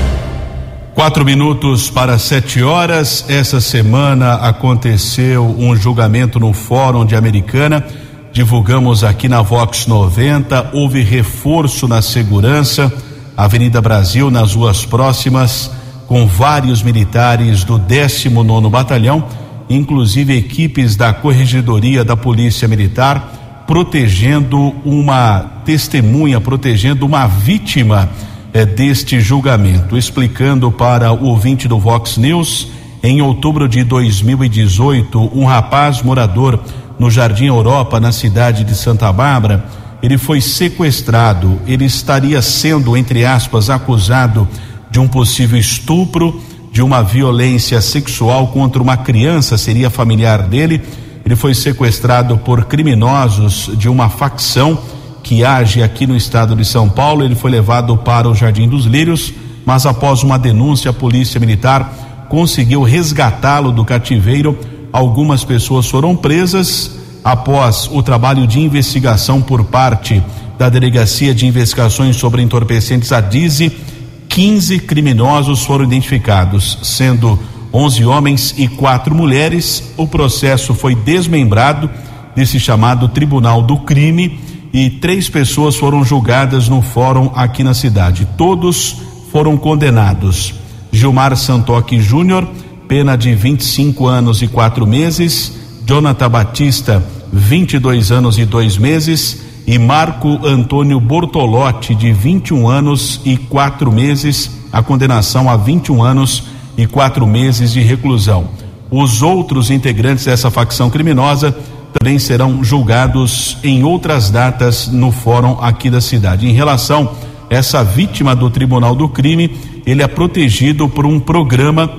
Quatro 0.94 1.26
minutos 1.26 1.90
para 1.90 2.18
sete 2.18 2.62
horas. 2.62 3.26
Essa 3.28 3.60
semana 3.60 4.36
aconteceu 4.36 5.44
um 5.58 5.76
julgamento 5.76 6.40
no 6.40 6.54
Fórum 6.54 7.04
de 7.04 7.14
Americana. 7.14 7.84
Divulgamos 8.32 9.04
aqui 9.04 9.28
na 9.28 9.42
Vox 9.42 9.86
90. 9.86 10.70
Houve 10.72 11.02
reforço 11.02 11.86
na 11.86 12.00
segurança. 12.00 12.90
Avenida 13.36 13.82
Brasil, 13.82 14.30
nas 14.30 14.54
ruas 14.54 14.86
próximas, 14.86 15.70
com 16.06 16.26
vários 16.26 16.82
militares 16.82 17.62
do 17.62 17.78
19 17.78 18.70
Batalhão, 18.70 19.22
inclusive 19.68 20.36
equipes 20.36 20.96
da 20.96 21.12
Corregedoria 21.12 22.04
da 22.04 22.16
Polícia 22.16 22.68
Militar, 22.68 23.64
protegendo 23.66 24.74
uma 24.84 25.40
testemunha, 25.64 26.40
protegendo 26.40 27.04
uma 27.04 27.26
vítima 27.26 28.08
é, 28.52 28.64
deste 28.64 29.20
julgamento, 29.20 29.98
explicando 29.98 30.70
para 30.70 31.12
o 31.12 31.24
ouvinte 31.26 31.66
do 31.66 31.78
Vox 31.78 32.16
News, 32.16 32.68
em 33.02 33.20
outubro 33.20 33.68
de 33.68 33.84
2018, 33.84 35.30
um 35.34 35.44
rapaz 35.44 36.02
morador 36.02 36.60
no 36.98 37.10
Jardim 37.10 37.46
Europa, 37.46 38.00
na 38.00 38.12
cidade 38.12 38.64
de 38.64 38.74
Santa 38.74 39.12
Bárbara, 39.12 39.66
ele 40.02 40.18
foi 40.18 40.40
sequestrado. 40.40 41.60
Ele 41.66 41.84
estaria 41.84 42.40
sendo, 42.40 42.96
entre 42.96 43.24
aspas, 43.24 43.68
acusado 43.70 44.48
de 44.90 44.98
um 44.98 45.08
possível 45.08 45.58
estupro, 45.58 46.40
de 46.76 46.82
uma 46.82 47.02
violência 47.02 47.80
sexual 47.80 48.48
contra 48.48 48.82
uma 48.82 48.98
criança, 48.98 49.56
seria 49.56 49.88
familiar 49.88 50.42
dele. 50.42 50.82
Ele 51.24 51.34
foi 51.34 51.54
sequestrado 51.54 52.36
por 52.36 52.66
criminosos 52.66 53.70
de 53.78 53.88
uma 53.88 54.10
facção 54.10 54.78
que 55.22 55.42
age 55.42 55.82
aqui 55.82 56.06
no 56.06 56.14
estado 56.14 56.54
de 56.54 56.66
São 56.66 56.86
Paulo. 56.86 57.24
Ele 57.24 57.34
foi 57.34 57.50
levado 57.50 57.96
para 57.96 58.28
o 58.28 58.34
Jardim 58.34 58.68
dos 58.68 58.84
Lírios, 58.84 59.32
mas 59.64 59.86
após 59.86 60.22
uma 60.22 60.38
denúncia, 60.38 60.90
a 60.90 60.92
Polícia 60.92 61.40
Militar 61.40 62.26
conseguiu 62.28 62.82
resgatá-lo 62.82 63.72
do 63.72 63.82
cativeiro. 63.82 64.54
Algumas 64.92 65.44
pessoas 65.44 65.88
foram 65.88 66.14
presas 66.14 66.98
após 67.24 67.88
o 67.90 68.02
trabalho 68.02 68.46
de 68.46 68.60
investigação 68.60 69.40
por 69.40 69.64
parte 69.64 70.22
da 70.58 70.68
Delegacia 70.68 71.34
de 71.34 71.46
Investigações 71.46 72.16
sobre 72.16 72.42
Entorpecentes, 72.42 73.12
a 73.12 73.20
DIZI. 73.22 73.95
15 74.36 74.80
criminosos 74.80 75.64
foram 75.64 75.86
identificados, 75.86 76.78
sendo 76.82 77.38
11 77.72 78.04
homens 78.04 78.54
e 78.58 78.68
quatro 78.68 79.14
mulheres. 79.14 79.94
O 79.96 80.06
processo 80.06 80.74
foi 80.74 80.94
desmembrado 80.94 81.88
desse 82.34 82.60
chamado 82.60 83.08
Tribunal 83.08 83.62
do 83.62 83.78
Crime 83.78 84.38
e 84.74 84.90
três 84.90 85.30
pessoas 85.30 85.76
foram 85.76 86.04
julgadas 86.04 86.68
no 86.68 86.82
fórum 86.82 87.30
aqui 87.34 87.64
na 87.64 87.72
cidade. 87.72 88.28
Todos 88.36 88.96
foram 89.32 89.56
condenados. 89.56 90.52
Gilmar 90.92 91.34
Santoque 91.34 91.98
Júnior, 91.98 92.46
pena 92.86 93.16
de 93.16 93.34
25 93.34 94.06
anos 94.06 94.42
e 94.42 94.48
quatro 94.48 94.86
meses. 94.86 95.50
Jonathan 95.86 96.28
Batista, 96.28 97.02
22 97.32 98.12
anos 98.12 98.36
e 98.36 98.44
dois 98.44 98.76
meses. 98.76 99.40
E 99.66 99.78
Marco 99.78 100.46
Antônio 100.46 101.00
Bortolotti, 101.00 101.94
de 101.94 102.12
21 102.12 102.68
anos 102.68 103.20
e 103.24 103.36
quatro 103.36 103.90
meses, 103.90 104.50
a 104.72 104.80
condenação 104.80 105.50
a 105.50 105.56
21 105.56 106.04
anos 106.04 106.44
e 106.78 106.86
quatro 106.86 107.26
meses 107.26 107.72
de 107.72 107.80
reclusão. 107.80 108.48
Os 108.88 109.22
outros 109.22 109.68
integrantes 109.70 110.26
dessa 110.26 110.52
facção 110.52 110.88
criminosa 110.88 111.52
também 111.92 112.16
serão 112.18 112.62
julgados 112.62 113.58
em 113.64 113.82
outras 113.82 114.30
datas 114.30 114.86
no 114.86 115.10
fórum 115.10 115.58
aqui 115.60 115.90
da 115.90 116.00
cidade. 116.00 116.46
Em 116.46 116.52
relação 116.52 117.10
a 117.50 117.54
essa 117.54 117.82
vítima 117.82 118.36
do 118.36 118.48
Tribunal 118.48 118.94
do 118.94 119.08
Crime, 119.08 119.50
ele 119.84 120.02
é 120.02 120.06
protegido 120.06 120.88
por 120.88 121.04
um 121.04 121.18
programa 121.18 121.90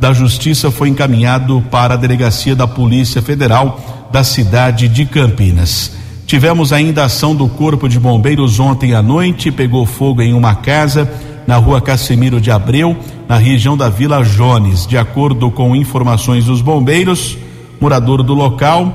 da 0.00 0.10
Justiça, 0.10 0.70
foi 0.70 0.88
encaminhado 0.88 1.62
para 1.70 1.92
a 1.92 1.98
delegacia 1.98 2.56
da 2.56 2.66
Polícia 2.66 3.20
Federal 3.20 4.08
da 4.10 4.24
cidade 4.24 4.88
de 4.88 5.04
Campinas. 5.04 5.92
Tivemos 6.26 6.72
ainda 6.72 7.04
ação 7.04 7.36
do 7.36 7.48
Corpo 7.48 7.86
de 7.86 8.00
Bombeiros 8.00 8.58
ontem 8.58 8.94
à 8.94 9.02
noite, 9.02 9.52
pegou 9.52 9.84
fogo 9.84 10.22
em 10.22 10.32
uma 10.32 10.54
casa 10.54 11.27
na 11.48 11.56
rua 11.56 11.80
Casemiro 11.80 12.42
de 12.42 12.50
Abreu, 12.50 12.94
na 13.26 13.38
região 13.38 13.74
da 13.74 13.88
Vila 13.88 14.22
Jones. 14.22 14.86
De 14.86 14.98
acordo 14.98 15.50
com 15.50 15.74
informações 15.74 16.44
dos 16.44 16.60
bombeiros, 16.60 17.38
morador 17.80 18.22
do 18.22 18.34
local, 18.34 18.92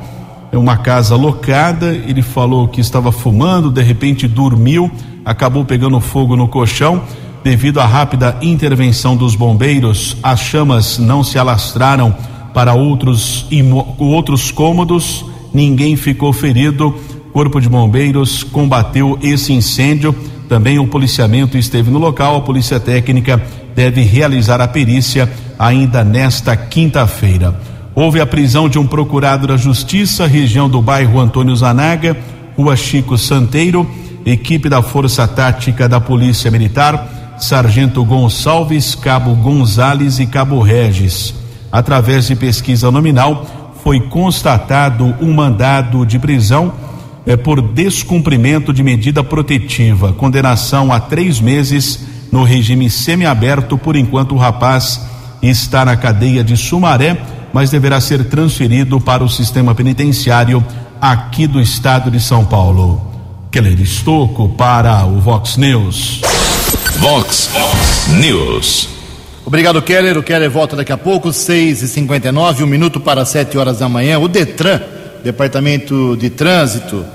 é 0.51 0.57
uma 0.57 0.77
casa 0.77 1.15
locada, 1.15 1.87
ele 1.87 2.21
falou 2.21 2.67
que 2.67 2.79
estava 2.79 3.11
fumando, 3.11 3.71
de 3.71 3.81
repente 3.81 4.27
dormiu, 4.27 4.91
acabou 5.25 5.65
pegando 5.65 5.99
fogo 5.99 6.35
no 6.35 6.47
colchão. 6.47 7.01
Devido 7.43 7.81
à 7.81 7.87
rápida 7.87 8.37
intervenção 8.39 9.17
dos 9.17 9.33
bombeiros, 9.33 10.15
as 10.21 10.39
chamas 10.39 10.99
não 10.99 11.23
se 11.23 11.39
alastraram 11.39 12.15
para 12.53 12.75
outros, 12.75 13.47
outros 13.97 14.51
cômodos, 14.51 15.25
ninguém 15.51 15.95
ficou 15.95 16.31
ferido 16.31 16.93
Corpo 17.33 17.59
de 17.59 17.67
Bombeiros 17.67 18.43
combateu 18.43 19.17
esse 19.19 19.51
incêndio. 19.51 20.15
Também 20.53 20.77
o 20.77 20.85
policiamento 20.85 21.57
esteve 21.57 21.89
no 21.89 21.97
local. 21.97 22.35
A 22.35 22.41
Polícia 22.41 22.79
Técnica 22.79 23.41
deve 23.75 24.03
realizar 24.03 24.61
a 24.61 24.67
perícia 24.67 25.27
ainda 25.57 26.03
nesta 26.03 26.55
quinta-feira. 26.55 27.59
Houve 27.95 28.21
a 28.21 28.25
prisão 28.27 28.69
de 28.69 28.77
um 28.77 28.85
procurado 28.85 29.47
da 29.47 29.57
Justiça, 29.57 30.27
região 30.27 30.69
do 30.69 30.79
bairro 30.79 31.19
Antônio 31.19 31.55
Zanaga, 31.55 32.15
Rua 32.55 32.75
Chico 32.75 33.17
Santeiro, 33.17 33.89
equipe 34.23 34.69
da 34.69 34.83
Força 34.83 35.27
Tática 35.27 35.89
da 35.89 35.99
Polícia 35.99 36.51
Militar, 36.51 37.35
Sargento 37.39 38.05
Gonçalves, 38.05 38.93
Cabo 38.93 39.33
Gonzales 39.33 40.19
e 40.19 40.27
Cabo 40.27 40.61
Regis. 40.61 41.33
Através 41.71 42.27
de 42.27 42.35
pesquisa 42.35 42.91
nominal, 42.91 43.73
foi 43.83 44.01
constatado 44.01 45.15
um 45.19 45.33
mandado 45.33 46.05
de 46.05 46.19
prisão 46.19 46.71
é, 47.25 47.35
por 47.35 47.61
descumprimento 47.61 48.73
de 48.73 48.83
medida 48.83 49.23
protetiva, 49.23 50.13
condenação 50.13 50.91
a 50.91 50.99
três 50.99 51.39
meses 51.39 52.05
no 52.31 52.43
regime 52.43 52.89
semiaberto. 52.89 53.77
Por 53.77 53.95
enquanto, 53.95 54.35
o 54.35 54.37
rapaz 54.37 55.01
está 55.41 55.85
na 55.85 55.95
cadeia 55.95 56.43
de 56.43 56.57
Sumaré, 56.57 57.17
mas 57.53 57.69
deverá 57.69 58.01
ser 58.01 58.25
transferido 58.25 58.99
para 58.99 59.23
o 59.23 59.29
sistema 59.29 59.73
penitenciário 59.75 60.63
aqui 60.99 61.47
do 61.47 61.61
estado 61.61 62.09
de 62.09 62.19
São 62.19 62.45
Paulo. 62.45 63.09
Keller 63.51 63.79
Estocco 63.79 64.49
para 64.49 65.05
o 65.05 65.19
Vox 65.19 65.57
News. 65.57 66.21
Vox 66.97 67.51
News. 68.19 68.89
Obrigado, 69.45 69.81
Keller. 69.81 70.17
O 70.17 70.23
Keller 70.23 70.49
volta 70.49 70.75
daqui 70.75 70.91
a 70.91 70.97
pouco, 70.97 71.31
6 71.31 71.83
e 71.83 71.87
59 71.87 72.63
um 72.63 72.67
minuto 72.67 72.99
para 72.99 73.25
7 73.25 73.57
horas 73.57 73.79
da 73.79 73.87
manhã. 73.87 74.17
O 74.17 74.27
Detran 74.27 74.79
Departamento 75.23 76.17
de 76.17 76.29
Trânsito, 76.29 77.05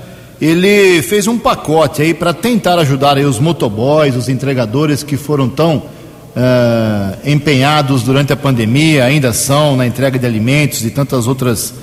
ele 0.41 1.01
fez 1.01 1.27
um 1.27 1.37
pacote 1.37 2.01
aí 2.01 2.13
para 2.13 2.33
tentar 2.33 2.79
ajudar 2.79 3.17
aí 3.17 3.25
os 3.25 3.39
motoboys, 3.39 4.15
os 4.15 4.29
entregadores 4.29 5.03
que 5.03 5.17
foram 5.17 5.49
tão 5.49 5.77
uh, 5.77 7.17
empenhados 7.25 8.03
durante 8.03 8.31
a 8.31 8.37
pandemia, 8.37 9.03
ainda 9.03 9.33
são 9.33 9.75
na 9.75 9.85
entrega 9.85 10.17
de 10.17 10.25
alimentos 10.25 10.85
e 10.85 10.89
tantas 10.89 11.27
outras 11.27 11.73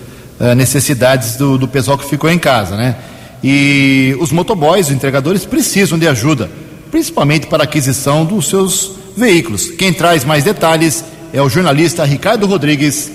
uh, 0.40 0.54
necessidades 0.56 1.36
do, 1.36 1.58
do 1.58 1.68
pessoal 1.68 1.98
que 1.98 2.08
ficou 2.08 2.30
em 2.30 2.38
casa, 2.38 2.76
né? 2.76 2.96
E 3.44 4.16
os 4.18 4.32
motoboys, 4.32 4.86
os 4.86 4.92
entregadores, 4.92 5.44
precisam 5.44 5.98
de 5.98 6.08
ajuda, 6.08 6.50
principalmente 6.90 7.46
para 7.46 7.62
a 7.62 7.64
aquisição 7.64 8.24
dos 8.24 8.48
seus 8.48 8.92
veículos. 9.16 9.68
Quem 9.68 9.92
traz 9.92 10.24
mais 10.24 10.42
detalhes 10.42 11.04
é 11.32 11.42
o 11.42 11.48
jornalista 11.48 12.04
Ricardo 12.04 12.46
Rodrigues 12.46 13.12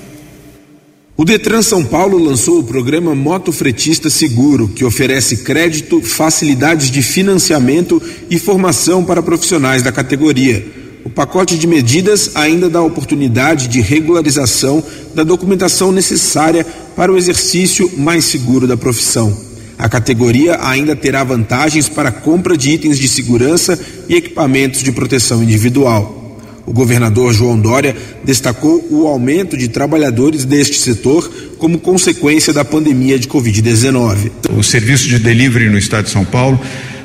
o 1.21 1.23
Detran 1.23 1.61
São 1.61 1.85
Paulo 1.85 2.17
lançou 2.17 2.57
o 2.57 2.63
programa 2.63 3.13
Moto 3.13 3.51
Fretista 3.51 4.09
Seguro, 4.09 4.67
que 4.67 4.83
oferece 4.83 5.37
crédito, 5.37 6.01
facilidades 6.01 6.89
de 6.89 7.03
financiamento 7.03 8.01
e 8.27 8.39
formação 8.39 9.05
para 9.05 9.21
profissionais 9.21 9.83
da 9.83 9.91
categoria. 9.91 10.65
O 11.05 11.11
pacote 11.11 11.59
de 11.59 11.67
medidas 11.67 12.31
ainda 12.33 12.67
dá 12.67 12.81
oportunidade 12.81 13.67
de 13.67 13.81
regularização 13.81 14.83
da 15.13 15.21
documentação 15.21 15.91
necessária 15.91 16.65
para 16.95 17.13
o 17.13 17.17
exercício 17.17 17.91
mais 17.99 18.25
seguro 18.25 18.65
da 18.65 18.75
profissão. 18.75 19.31
A 19.77 19.87
categoria 19.87 20.57
ainda 20.59 20.95
terá 20.95 21.23
vantagens 21.23 21.87
para 21.87 22.11
compra 22.11 22.57
de 22.57 22.71
itens 22.71 22.97
de 22.97 23.07
segurança 23.07 23.79
e 24.09 24.15
equipamentos 24.15 24.81
de 24.81 24.91
proteção 24.91 25.43
individual. 25.43 26.20
O 26.65 26.73
governador 26.73 27.33
João 27.33 27.59
Dória 27.59 27.95
destacou 28.23 28.85
o 28.89 29.07
aumento 29.07 29.57
de 29.57 29.67
trabalhadores 29.67 30.45
deste 30.45 30.77
setor 30.77 31.29
como 31.57 31.79
consequência 31.79 32.53
da 32.53 32.63
pandemia 32.63 33.17
de 33.17 33.27
Covid-19. 33.27 34.31
O 34.55 34.63
serviço 34.63 35.07
de 35.07 35.19
delivery 35.19 35.69
no 35.69 35.77
estado 35.77 36.05
de 36.05 36.11
São 36.11 36.25
Paulo 36.25 36.59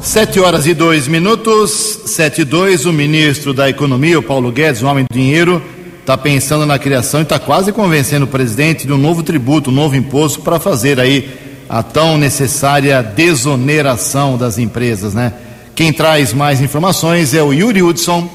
Sete 0.02 0.40
horas 0.40 0.66
e 0.66 0.74
dois 0.74 1.06
minutos, 1.06 2.00
sete 2.06 2.40
e 2.40 2.44
dois, 2.44 2.84
o 2.86 2.92
ministro 2.92 3.54
da 3.54 3.70
Economia, 3.70 4.18
o 4.18 4.22
Paulo 4.22 4.50
Guedes, 4.50 4.82
o 4.82 4.86
homem 4.86 5.06
do 5.08 5.14
dinheiro, 5.14 5.62
está 6.00 6.18
pensando 6.18 6.66
na 6.66 6.76
criação 6.76 7.20
e 7.20 7.22
está 7.22 7.38
quase 7.38 7.70
convencendo 7.70 8.24
o 8.24 8.28
presidente 8.28 8.84
de 8.84 8.92
um 8.92 8.98
novo 8.98 9.22
tributo, 9.22 9.70
um 9.70 9.72
novo 9.72 9.94
imposto 9.94 10.40
para 10.40 10.58
fazer 10.58 10.98
aí 10.98 11.30
a 11.68 11.84
tão 11.84 12.18
necessária 12.18 13.00
desoneração 13.00 14.36
das 14.36 14.58
empresas, 14.58 15.14
né? 15.14 15.34
Quem 15.72 15.92
traz 15.92 16.32
mais 16.32 16.60
informações 16.60 17.32
é 17.32 17.42
o 17.42 17.52
Yuri 17.52 17.80
Hudson. 17.80 18.28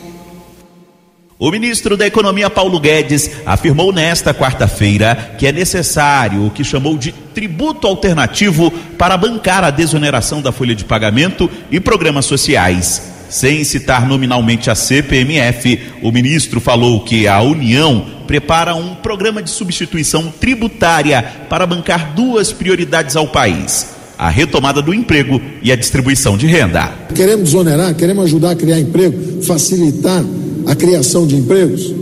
O 1.40 1.52
ministro 1.52 1.96
da 1.96 2.08
Economia 2.08 2.50
Paulo 2.50 2.80
Guedes 2.80 3.30
afirmou 3.46 3.94
nesta 3.94 4.34
quarta-feira 4.34 5.36
que 5.38 5.46
é 5.46 5.52
necessário 5.52 6.44
o 6.44 6.50
que 6.50 6.64
chamou 6.64 6.98
de 6.98 7.12
tributo 7.12 7.86
alternativo 7.86 8.72
para 8.98 9.16
bancar 9.16 9.64
a 9.64 9.70
desoneração 9.70 10.42
da 10.42 10.52
folha 10.52 10.74
de 10.74 10.84
pagamento 10.84 11.48
e 11.70 11.80
programas 11.80 12.26
sociais. 12.26 13.14
Sem 13.30 13.64
citar 13.64 14.08
nominalmente 14.08 14.72
a 14.72 14.74
CPMF, 14.74 15.80
o 16.02 16.12
ministro 16.12 16.60
falou 16.60 17.02
que 17.02 17.28
a 17.28 17.40
União 17.40 18.04
prepara 18.26 18.74
um 18.74 18.96
programa 18.96 19.44
de 19.44 19.52
substituição 19.52 20.34
tributária 20.40 21.24
para 21.48 21.68
bancar 21.68 22.16
duas 22.16 22.52
prioridades 22.52 23.16
ao 23.16 23.28
país: 23.28 23.90
a 24.18 24.28
retomada 24.28 24.82
do 24.82 24.92
emprego 24.92 25.40
e 25.62 25.72
a 25.72 25.76
distribuição 25.76 26.36
de 26.36 26.48
renda. 26.48 26.92
Queremos 27.14 27.52
desonerar, 27.52 27.94
queremos 27.94 28.26
ajudar 28.26 28.52
a 28.52 28.56
criar 28.56 28.80
emprego, 28.80 29.44
facilitar 29.44 30.24
a 30.68 30.76
criação 30.76 31.26
de 31.26 31.36
empregos, 31.36 31.94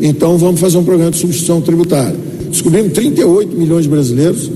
então 0.00 0.36
vamos 0.36 0.60
fazer 0.60 0.76
um 0.76 0.84
programa 0.84 1.10
de 1.10 1.16
substituição 1.16 1.60
tributária. 1.62 2.14
Descobrimos 2.50 2.92
38 2.92 3.56
milhões 3.56 3.84
de 3.84 3.88
brasileiros, 3.88 4.50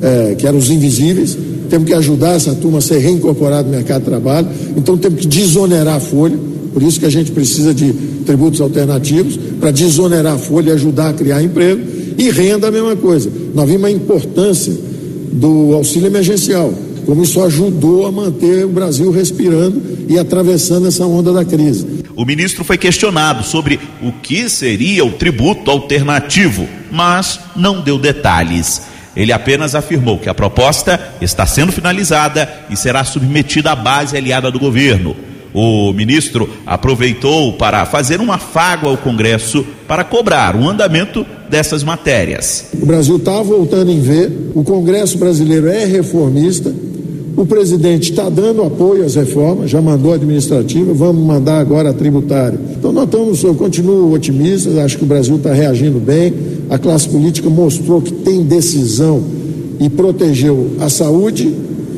é, 0.00 0.34
que 0.34 0.46
eram 0.46 0.58
os 0.58 0.70
invisíveis, 0.70 1.36
temos 1.68 1.86
que 1.86 1.92
ajudar 1.92 2.34
essa 2.34 2.54
turma 2.54 2.78
a 2.78 2.80
ser 2.80 2.98
reincorporada 2.98 3.64
no 3.64 3.70
mercado 3.76 4.00
de 4.00 4.06
trabalho, 4.06 4.48
então 4.76 4.96
temos 4.96 5.20
que 5.20 5.26
desonerar 5.26 5.96
a 5.96 6.00
folha, 6.00 6.38
por 6.72 6.82
isso 6.82 6.98
que 6.98 7.06
a 7.06 7.10
gente 7.10 7.30
precisa 7.30 7.74
de 7.74 7.92
tributos 8.24 8.60
alternativos, 8.62 9.38
para 9.60 9.70
desonerar 9.70 10.34
a 10.34 10.38
folha 10.38 10.70
e 10.70 10.72
ajudar 10.72 11.10
a 11.10 11.12
criar 11.12 11.42
emprego, 11.42 11.82
e 12.16 12.30
renda 12.30 12.68
a 12.68 12.70
mesma 12.70 12.96
coisa. 12.96 13.30
Nós 13.54 13.68
vimos 13.68 13.84
a 13.84 13.90
importância 13.90 14.72
do 15.32 15.74
auxílio 15.74 16.06
emergencial, 16.06 16.72
como 17.04 17.22
isso 17.22 17.42
ajudou 17.42 18.06
a 18.06 18.12
manter 18.12 18.64
o 18.64 18.68
Brasil 18.68 19.10
respirando 19.10 20.06
e 20.08 20.18
atravessando 20.18 20.88
essa 20.88 21.06
onda 21.06 21.32
da 21.32 21.44
crise. 21.44 22.04
O 22.16 22.24
ministro 22.24 22.64
foi 22.64 22.78
questionado 22.78 23.44
sobre 23.44 23.80
o 24.02 24.12
que 24.12 24.48
seria 24.48 25.04
o 25.04 25.12
tributo 25.12 25.70
alternativo, 25.70 26.68
mas 26.90 27.40
não 27.56 27.80
deu 27.80 27.98
detalhes. 27.98 28.82
Ele 29.16 29.32
apenas 29.32 29.74
afirmou 29.74 30.18
que 30.18 30.28
a 30.28 30.34
proposta 30.34 31.14
está 31.20 31.46
sendo 31.46 31.72
finalizada 31.72 32.66
e 32.68 32.76
será 32.76 33.04
submetida 33.04 33.72
à 33.72 33.76
base 33.76 34.16
aliada 34.16 34.50
do 34.50 34.58
governo. 34.58 35.16
O 35.54 35.92
ministro 35.92 36.48
aproveitou 36.66 37.52
para 37.52 37.86
fazer 37.86 38.20
um 38.20 38.32
afago 38.32 38.88
ao 38.88 38.96
Congresso 38.98 39.64
para 39.86 40.02
cobrar 40.02 40.56
o 40.56 40.68
andamento 40.68 41.24
dessas 41.48 41.84
matérias. 41.84 42.66
O 42.82 42.84
Brasil 42.84 43.16
está 43.16 43.40
voltando 43.40 43.88
em 43.92 44.00
ver, 44.00 44.50
o 44.52 44.64
Congresso 44.64 45.16
brasileiro 45.16 45.68
é 45.68 45.84
reformista, 45.84 46.74
o 47.36 47.46
presidente 47.46 48.10
está 48.10 48.28
dando 48.28 48.62
apoio 48.62 49.04
às 49.04 49.14
reformas, 49.14 49.70
já 49.70 49.80
mandou 49.80 50.12
a 50.12 50.16
administrativa, 50.16 50.92
vamos 50.92 51.24
mandar 51.24 51.60
agora 51.60 51.90
a 51.90 51.92
tributária. 51.92 52.58
Então 52.76 52.92
nós 52.92 53.04
estamos, 53.04 53.42
eu 53.44 53.54
continuo 53.54 54.12
otimista, 54.12 54.70
acho 54.82 54.98
que 54.98 55.04
o 55.04 55.06
Brasil 55.06 55.36
está 55.36 55.52
reagindo 55.52 56.00
bem, 56.00 56.34
a 56.68 56.78
classe 56.78 57.08
política 57.08 57.48
mostrou 57.48 58.02
que 58.02 58.12
tem 58.12 58.42
decisão 58.42 59.22
e 59.78 59.88
protegeu 59.88 60.72
a 60.80 60.88
saúde 60.88 61.54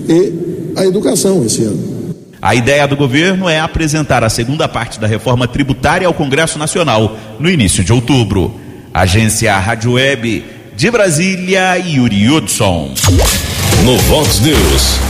e 0.09 0.33
a 0.77 0.85
educação 0.85 1.43
esse 1.45 1.63
ano. 1.63 1.96
A 2.41 2.55
ideia 2.55 2.87
do 2.87 2.97
governo 2.97 3.49
é 3.49 3.59
apresentar 3.59 4.23
a 4.23 4.29
segunda 4.29 4.69
parte 4.69 5.01
da 5.01 5.07
reforma 5.07 5.49
tributária 5.49 6.07
ao 6.07 6.15
Congresso 6.15 6.59
Nacional 6.59 7.17
no 7.39 7.49
início 7.49 7.83
de 7.83 7.93
outubro. 7.93 8.61
Agência 8.93 9.57
Rádio 9.59 9.93
Web 9.93 10.45
de 10.77 10.91
Brasília, 10.91 11.77
Yuri 11.79 12.31
Hudson. 12.31 12.95
No 13.85 13.97
Vox 13.99 14.41
News, 14.41 15.01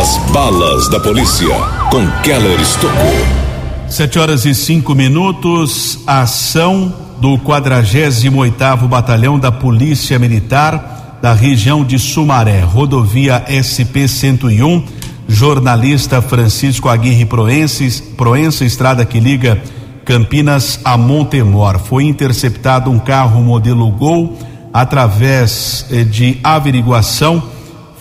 as 0.00 0.16
balas 0.32 0.88
da 0.88 0.98
polícia 0.98 1.54
com 1.90 2.06
Keller 2.22 2.58
Estocou. 2.60 3.40
Sete 3.88 4.18
horas 4.18 4.46
e 4.46 4.54
cinco 4.54 4.94
minutos, 4.94 5.98
a 6.06 6.22
ação 6.22 6.94
do 7.20 7.36
48º 7.38 8.88
Batalhão 8.88 9.38
da 9.38 9.52
Polícia 9.52 10.18
Militar 10.18 11.18
da 11.20 11.34
região 11.34 11.84
de 11.84 11.98
Sumaré, 11.98 12.60
rodovia 12.60 13.44
SP 13.52 14.08
101, 14.08 14.84
jornalista 15.30 16.20
Francisco 16.20 16.88
Aguirre 16.88 17.24
Proença, 17.24 18.64
estrada 18.64 19.04
que 19.04 19.20
liga 19.20 19.62
Campinas 20.04 20.80
a 20.84 20.96
Montemor. 20.96 21.78
Foi 21.78 22.04
interceptado 22.04 22.90
um 22.90 22.98
carro 22.98 23.40
modelo 23.40 23.88
Gol 23.92 24.36
através 24.72 25.86
eh, 25.90 26.02
de 26.02 26.38
averiguação 26.42 27.42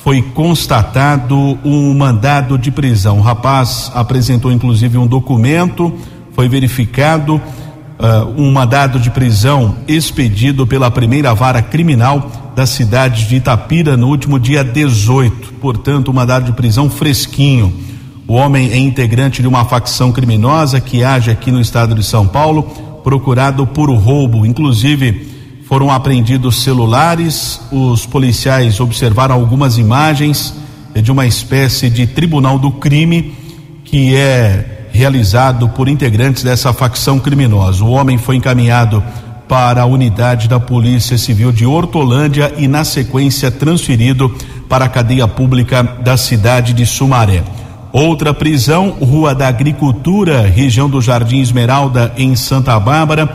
foi 0.04 0.22
constatado 0.22 1.60
um 1.64 1.94
mandado 1.94 2.58
de 2.58 2.72
prisão. 2.72 3.20
O 3.20 3.22
rapaz 3.22 3.92
apresentou 3.94 4.52
inclusive 4.52 4.98
um 4.98 5.06
documento, 5.06 5.94
foi 6.34 6.48
verificado 6.48 7.36
uh, 7.36 8.42
um 8.42 8.52
mandado 8.52 9.00
de 9.00 9.10
prisão 9.12 9.76
expedido 9.88 10.66
pela 10.66 10.90
primeira 10.90 11.34
vara 11.36 11.62
criminal 11.62 12.49
da 12.60 12.66
cidade 12.66 13.26
de 13.26 13.38
Itapira 13.38 13.96
no 13.96 14.10
último 14.10 14.38
dia 14.38 14.66
18. 14.66 15.54
Portanto, 15.62 16.12
um 16.12 16.14
mandado 16.14 16.48
de 16.48 16.52
prisão 16.52 16.90
fresquinho. 16.90 17.74
O 18.28 18.34
homem 18.34 18.70
é 18.70 18.78
integrante 18.78 19.42
de 19.42 19.48
uma 19.48 19.64
facção 19.64 20.12
criminosa 20.12 20.82
que 20.82 21.02
age 21.02 21.32
aqui 21.32 21.54
no 21.54 21.62
estado 21.62 21.96
de 21.96 22.04
São 22.04 22.28
Paulo, 22.28 22.64
procurado 23.02 23.66
por 23.66 23.90
roubo, 23.90 24.46
inclusive 24.46 25.26
foram 25.70 25.90
apreendidos 25.90 26.62
celulares, 26.62 27.62
os 27.72 28.06
policiais 28.06 28.82
observaram 28.82 29.36
algumas 29.36 29.78
imagens 29.78 30.54
de 30.94 31.14
uma 31.14 31.26
espécie 31.26 31.90
de 31.90 32.08
tribunal 32.08 32.60
do 32.60 32.72
crime 32.72 33.36
que 33.86 34.18
é 34.18 34.90
realizado 34.92 35.70
por 35.70 35.88
integrantes 35.88 36.44
dessa 36.44 36.74
facção 36.74 37.20
criminosa. 37.20 37.86
O 37.86 37.92
homem 37.92 38.18
foi 38.18 38.36
encaminhado 38.36 39.02
para 39.50 39.82
a 39.82 39.86
unidade 39.86 40.48
da 40.48 40.60
Polícia 40.60 41.18
Civil 41.18 41.52
de 41.52 41.66
Hortolândia 41.66 42.54
e, 42.56 42.68
na 42.68 42.84
sequência, 42.84 43.50
transferido 43.50 44.32
para 44.70 44.86
a 44.86 44.90
cadeia 44.90 45.28
pública 45.28 45.82
da 45.82 46.16
cidade 46.16 46.72
de 46.72 46.86
Sumaré. 46.86 47.44
Outra 47.92 48.32
prisão, 48.32 48.92
Rua 48.92 49.34
da 49.34 49.48
Agricultura, 49.48 50.42
região 50.44 50.88
do 50.88 51.02
Jardim 51.02 51.42
Esmeralda, 51.42 52.14
em 52.16 52.36
Santa 52.36 52.80
Bárbara 52.80 53.28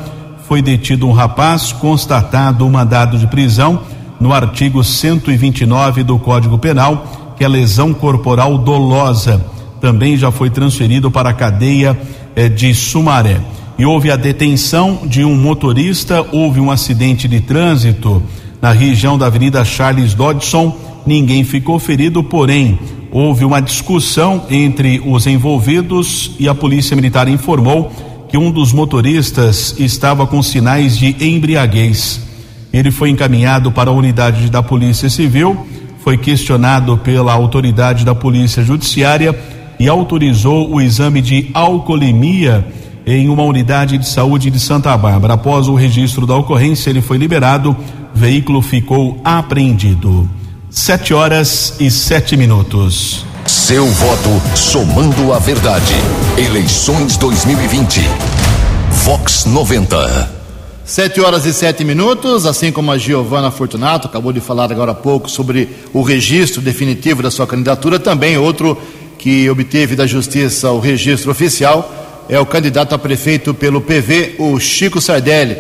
foi 0.47 0.63
detido 0.63 1.09
um 1.09 1.13
rapaz, 1.13 1.73
constatado 1.73 2.65
o 2.65 2.69
um 2.69 2.71
mandado 2.71 3.19
de 3.19 3.27
prisão 3.27 3.81
no 4.21 4.33
artigo 4.33 4.85
129 4.85 6.05
do 6.05 6.17
Código 6.21 6.59
Penal, 6.59 7.35
que 7.37 7.43
é 7.43 7.49
lesão 7.49 7.93
corporal 7.93 8.57
dolosa. 8.59 9.45
Também 9.81 10.17
já 10.17 10.31
foi 10.31 10.49
transferido 10.49 11.11
para 11.11 11.31
a 11.31 11.35
cadeia 11.35 11.99
eh, 12.37 12.49
de 12.49 12.73
Sumaré. 12.73 13.41
E 13.77 13.85
houve 13.85 14.11
a 14.11 14.17
detenção 14.17 15.01
de 15.05 15.25
um 15.25 15.35
motorista, 15.35 16.25
houve 16.31 16.61
um 16.61 16.71
acidente 16.71 17.27
de 17.27 17.41
trânsito 17.41 18.23
na 18.63 18.71
região 18.71 19.19
da 19.19 19.27
Avenida 19.27 19.65
Charles 19.65 20.15
Dodson. 20.15 20.77
Ninguém 21.05 21.43
ficou 21.43 21.79
ferido, 21.81 22.23
porém, 22.23 22.79
houve 23.11 23.45
uma 23.45 23.61
discussão 23.61 24.45
entre 24.49 25.03
os 25.05 25.27
envolvidos 25.27 26.33
e 26.39 26.49
a 26.49 26.55
Polícia 26.55 26.95
Militar 26.95 27.29
informou 27.29 27.93
que 28.29 28.39
um 28.39 28.51
dos 28.51 28.73
motoristas 28.73 29.75
estava 29.79 30.27
com 30.27 30.41
sinais 30.41 30.97
de 30.97 31.17
embriaguez. 31.21 32.21
Ele 32.73 32.93
foi 32.93 33.11
encaminhado 33.11 33.73
para 33.73 33.91
a 33.91 33.93
unidade 33.93 34.51
da 34.51 34.63
Polícia 34.63 35.11
Civil, 35.11 35.67
foi 35.99 36.17
questionado 36.17 36.97
pela 36.99 37.33
autoridade 37.33 38.05
da 38.05 38.15
Polícia 38.15 38.63
Judiciária 38.63 39.37
e 39.81 39.89
autorizou 39.89 40.73
o 40.73 40.81
exame 40.81 41.21
de 41.21 41.51
alcoolemia 41.55 42.65
em 43.07 43.29
uma 43.29 43.43
unidade 43.43 43.99
de 43.99 44.09
saúde 44.09 44.51
de 44.51 44.59
Santa 44.59 44.97
Bárbara. 44.97 45.35
Após 45.35 45.69
o 45.69 45.75
registro 45.75 46.27
da 46.27 46.37
ocorrência, 46.37 46.91
ele 46.91 47.03
foi 47.03 47.19
liberado, 47.19 47.71
o 47.71 48.19
veículo 48.19 48.63
ficou 48.63 49.21
apreendido. 49.25 50.29
Sete 50.71 51.13
horas 51.13 51.77
e 51.79 51.91
sete 51.91 52.37
minutos. 52.37 53.25
Seu 53.47 53.87
voto 53.87 54.57
somando 54.57 55.33
a 55.33 55.39
verdade. 55.39 55.95
Eleições 56.39 57.17
2020. 57.17 58.01
Vox 59.05 59.45
90. 59.45 60.33
Sete 60.85 61.21
horas 61.21 61.47
e 61.47 61.53
sete 61.53 61.85
minutos, 61.85 62.45
assim 62.45 62.71
como 62.71 62.91
a 62.91 62.99
Giovana 62.99 63.51
Fortunato 63.51 64.07
acabou 64.07 64.33
de 64.33 64.41
falar 64.41 64.71
agora 64.71 64.93
há 64.93 64.95
pouco 64.95 65.31
sobre 65.31 65.69
o 65.93 66.03
registro 66.03 66.61
definitivo 66.61 67.23
da 67.23 67.31
sua 67.31 67.47
candidatura, 67.47 67.99
também 67.99 68.37
outro 68.37 68.77
que 69.19 69.49
obteve 69.49 69.97
da 69.97 70.07
Justiça 70.07 70.71
o 70.73 70.81
registro 70.81 71.31
oficial 71.31 72.04
é 72.29 72.39
o 72.39 72.47
candidato 72.47 72.95
a 72.95 72.99
prefeito 72.99 73.53
pelo 73.53 73.81
PV, 73.81 74.37
o 74.39 74.59
Chico 74.59 75.01
Sardelli. 75.01 75.57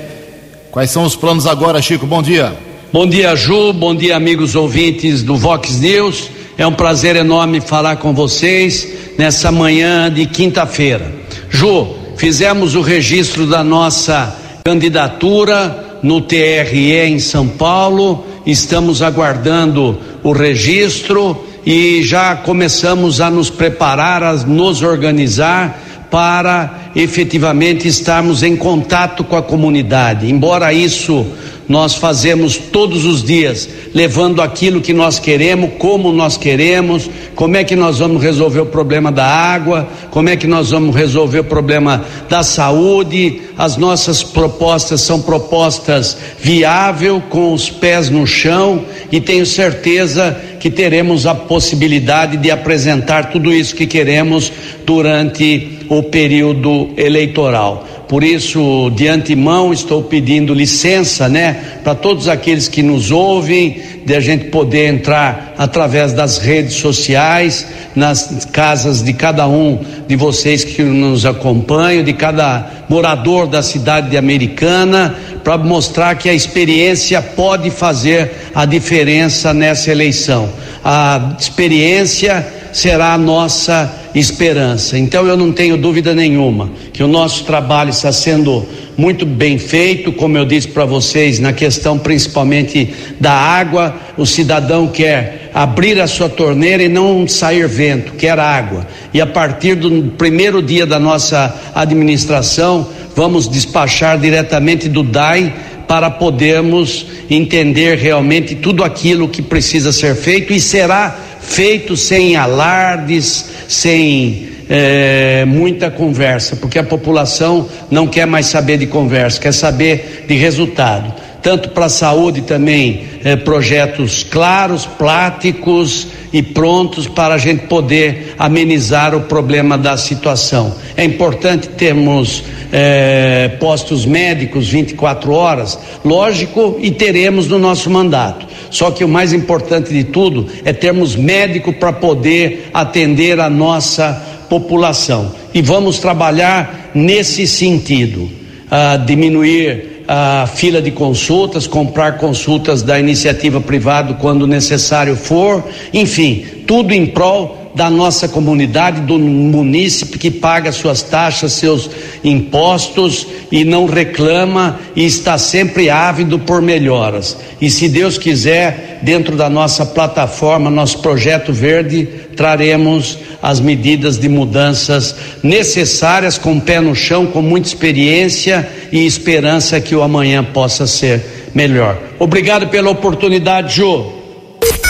Quais 0.70 0.90
são 0.90 1.04
os 1.04 1.14
planos 1.14 1.46
agora, 1.46 1.80
Chico? 1.80 2.06
Bom 2.06 2.22
dia. 2.22 2.52
Bom 2.92 3.06
dia, 3.06 3.34
Ju. 3.36 3.72
Bom 3.72 3.94
dia, 3.94 4.16
amigos 4.16 4.54
ouvintes 4.54 5.22
do 5.22 5.36
Vox 5.36 5.78
News. 5.78 6.30
É 6.56 6.66
um 6.66 6.72
prazer 6.72 7.16
enorme 7.16 7.60
falar 7.60 7.96
com 7.96 8.14
vocês 8.14 8.88
nessa 9.18 9.50
manhã 9.50 10.10
de 10.10 10.26
quinta-feira. 10.26 11.12
Ju, 11.50 11.88
fizemos 12.16 12.74
o 12.74 12.80
registro 12.80 13.46
da 13.46 13.62
nossa 13.62 14.36
candidatura 14.64 15.98
no 16.02 16.20
TRE 16.20 16.92
em 16.92 17.18
São 17.18 17.48
Paulo, 17.48 18.24
estamos 18.46 19.02
aguardando 19.02 19.98
o 20.22 20.32
registro 20.32 21.44
e 21.66 22.02
já 22.02 22.36
começamos 22.36 23.20
a 23.20 23.30
nos 23.30 23.50
preparar, 23.50 24.22
a 24.22 24.34
nos 24.34 24.82
organizar 24.82 25.83
para 26.14 26.92
efetivamente 26.94 27.88
estarmos 27.88 28.44
em 28.44 28.54
contato 28.54 29.24
com 29.24 29.36
a 29.36 29.42
comunidade. 29.42 30.30
Embora 30.30 30.72
isso 30.72 31.26
nós 31.68 31.96
fazemos 31.96 32.56
todos 32.56 33.04
os 33.04 33.24
dias, 33.24 33.68
levando 33.92 34.40
aquilo 34.40 34.80
que 34.80 34.92
nós 34.92 35.18
queremos, 35.18 35.72
como 35.76 36.12
nós 36.12 36.36
queremos, 36.36 37.10
como 37.34 37.56
é 37.56 37.64
que 37.64 37.74
nós 37.74 37.98
vamos 37.98 38.22
resolver 38.22 38.60
o 38.60 38.66
problema 38.66 39.10
da 39.10 39.26
água, 39.26 39.88
como 40.10 40.28
é 40.28 40.36
que 40.36 40.46
nós 40.46 40.70
vamos 40.70 40.94
resolver 40.94 41.40
o 41.40 41.44
problema 41.44 42.04
da 42.28 42.44
saúde. 42.44 43.40
As 43.58 43.76
nossas 43.76 44.22
propostas 44.22 45.00
são 45.00 45.20
propostas 45.20 46.16
viáveis, 46.38 47.22
com 47.28 47.52
os 47.52 47.70
pés 47.70 48.08
no 48.08 48.24
chão, 48.24 48.84
e 49.10 49.20
tenho 49.20 49.44
certeza 49.44 50.40
que 50.64 50.70
teremos 50.70 51.26
a 51.26 51.34
possibilidade 51.34 52.38
de 52.38 52.50
apresentar 52.50 53.28
tudo 53.30 53.52
isso 53.52 53.76
que 53.76 53.86
queremos 53.86 54.50
durante 54.86 55.80
o 55.90 56.04
período 56.04 56.88
eleitoral. 56.96 57.86
Por 58.08 58.22
isso, 58.22 58.90
de 58.94 59.08
antemão, 59.08 59.72
estou 59.72 60.02
pedindo 60.02 60.52
licença, 60.52 61.28
né, 61.28 61.78
para 61.82 61.94
todos 61.94 62.28
aqueles 62.28 62.68
que 62.68 62.82
nos 62.82 63.10
ouvem, 63.10 63.80
de 64.04 64.14
a 64.14 64.20
gente 64.20 64.46
poder 64.46 64.88
entrar 64.88 65.54
através 65.56 66.12
das 66.12 66.36
redes 66.36 66.74
sociais, 66.74 67.66
nas 67.96 68.46
casas 68.52 69.02
de 69.02 69.12
cada 69.14 69.48
um 69.48 69.78
de 70.06 70.16
vocês 70.16 70.62
que 70.62 70.82
nos 70.82 71.24
acompanham, 71.24 72.04
de 72.04 72.12
cada 72.12 72.70
morador 72.88 73.46
da 73.46 73.62
cidade 73.62 74.10
de 74.10 74.18
Americana, 74.18 75.16
para 75.42 75.56
mostrar 75.56 76.14
que 76.16 76.28
a 76.28 76.34
experiência 76.34 77.22
pode 77.22 77.70
fazer 77.70 78.30
a 78.54 78.66
diferença 78.66 79.54
nessa 79.54 79.90
eleição. 79.90 80.50
A 80.84 81.36
experiência 81.38 82.46
será 82.74 83.14
a 83.14 83.18
nossa 83.18 84.02
esperança. 84.16 84.98
Então 84.98 85.26
eu 85.26 85.36
não 85.36 85.52
tenho 85.52 85.76
dúvida 85.76 86.12
nenhuma 86.12 86.70
que 86.92 87.04
o 87.04 87.08
nosso 87.08 87.44
trabalho 87.44 87.90
está 87.90 88.10
sendo 88.10 88.66
muito 88.96 89.24
bem 89.24 89.58
feito, 89.58 90.12
como 90.12 90.36
eu 90.36 90.44
disse 90.44 90.66
para 90.66 90.84
vocês, 90.84 91.38
na 91.38 91.52
questão 91.52 91.96
principalmente 91.96 92.92
da 93.20 93.32
água. 93.32 93.94
O 94.18 94.26
cidadão 94.26 94.88
quer 94.88 95.50
abrir 95.54 96.00
a 96.00 96.08
sua 96.08 96.28
torneira 96.28 96.82
e 96.82 96.88
não 96.88 97.28
sair 97.28 97.68
vento, 97.68 98.14
quer 98.14 98.40
água. 98.40 98.84
E 99.12 99.20
a 99.20 99.26
partir 99.26 99.76
do 99.76 100.10
primeiro 100.18 100.60
dia 100.60 100.84
da 100.84 100.98
nossa 100.98 101.54
administração, 101.76 102.88
vamos 103.14 103.48
despachar 103.48 104.18
diretamente 104.18 104.88
do 104.88 105.04
DAI 105.04 105.54
para 105.86 106.10
podermos 106.10 107.06
entender 107.30 107.98
realmente 107.98 108.56
tudo 108.56 108.82
aquilo 108.82 109.28
que 109.28 109.42
precisa 109.42 109.92
ser 109.92 110.16
feito 110.16 110.52
e 110.52 110.60
será 110.60 111.33
feito 111.44 111.96
sem 111.96 112.36
alardes, 112.36 113.50
sem 113.68 114.48
é, 114.68 115.44
muita 115.44 115.90
conversa, 115.90 116.56
porque 116.56 116.78
a 116.78 116.84
população 116.84 117.68
não 117.90 118.06
quer 118.06 118.26
mais 118.26 118.46
saber 118.46 118.78
de 118.78 118.86
conversa, 118.86 119.40
quer 119.40 119.52
saber 119.52 120.24
de 120.26 120.34
resultado. 120.34 121.12
Tanto 121.42 121.68
para 121.70 121.86
a 121.86 121.90
saúde 121.90 122.42
também, 122.42 123.04
é, 123.22 123.36
projetos 123.36 124.22
claros, 124.22 124.86
práticos 124.86 126.08
e 126.34 126.42
prontos 126.42 127.06
para 127.06 127.36
a 127.36 127.38
gente 127.38 127.68
poder 127.68 128.34
amenizar 128.36 129.14
o 129.14 129.20
problema 129.20 129.78
da 129.78 129.96
situação. 129.96 130.74
É 130.96 131.04
importante 131.04 131.68
termos 131.68 132.42
é, 132.72 133.56
postos 133.60 134.04
médicos 134.04 134.68
24 134.68 135.32
horas, 135.32 135.78
lógico, 136.04 136.76
e 136.82 136.90
teremos 136.90 137.46
no 137.46 137.56
nosso 137.56 137.88
mandato. 137.88 138.48
Só 138.68 138.90
que 138.90 139.04
o 139.04 139.08
mais 139.08 139.32
importante 139.32 139.90
de 139.90 140.02
tudo 140.02 140.48
é 140.64 140.72
termos 140.72 141.14
médico 141.14 141.72
para 141.72 141.92
poder 141.92 142.68
atender 142.74 143.38
a 143.38 143.48
nossa 143.48 144.20
população. 144.50 145.32
E 145.54 145.62
vamos 145.62 146.00
trabalhar 146.00 146.90
nesse 146.92 147.46
sentido, 147.46 148.28
a 148.68 148.96
diminuir 148.96 149.93
a 150.06 150.46
fila 150.46 150.82
de 150.82 150.90
consultas, 150.90 151.66
comprar 151.66 152.18
consultas 152.18 152.82
da 152.82 152.98
iniciativa 152.98 153.60
privada 153.60 154.14
quando 154.14 154.46
necessário 154.46 155.16
for, 155.16 155.64
enfim, 155.92 156.44
tudo 156.66 156.92
em 156.92 157.06
prol 157.06 157.63
da 157.74 157.90
nossa 157.90 158.28
comunidade, 158.28 159.00
do 159.00 159.18
munícipe 159.18 160.18
que 160.18 160.30
paga 160.30 160.70
suas 160.70 161.02
taxas, 161.02 161.52
seus 161.52 161.90
impostos 162.22 163.26
e 163.50 163.64
não 163.64 163.86
reclama 163.86 164.78
e 164.94 165.04
está 165.04 165.36
sempre 165.36 165.90
ávido 165.90 166.38
por 166.38 166.62
melhoras. 166.62 167.36
E 167.60 167.68
se 167.68 167.88
Deus 167.88 168.16
quiser, 168.16 169.00
dentro 169.02 169.36
da 169.36 169.50
nossa 169.50 169.84
plataforma, 169.84 170.70
nosso 170.70 171.00
projeto 171.00 171.52
verde, 171.52 172.06
traremos 172.36 173.18
as 173.42 173.58
medidas 173.58 174.18
de 174.18 174.28
mudanças 174.28 175.14
necessárias, 175.42 176.38
com 176.38 176.56
o 176.56 176.60
pé 176.60 176.80
no 176.80 176.94
chão, 176.94 177.26
com 177.26 177.42
muita 177.42 177.68
experiência 177.68 178.68
e 178.92 179.04
esperança 179.04 179.80
que 179.80 179.94
o 179.94 180.02
amanhã 180.02 180.44
possa 180.44 180.86
ser 180.86 181.50
melhor. 181.54 181.98
Obrigado 182.18 182.68
pela 182.68 182.90
oportunidade, 182.90 183.76
Ju. 183.76 184.12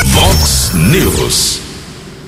Vox 0.06 0.72
News. 0.74 1.63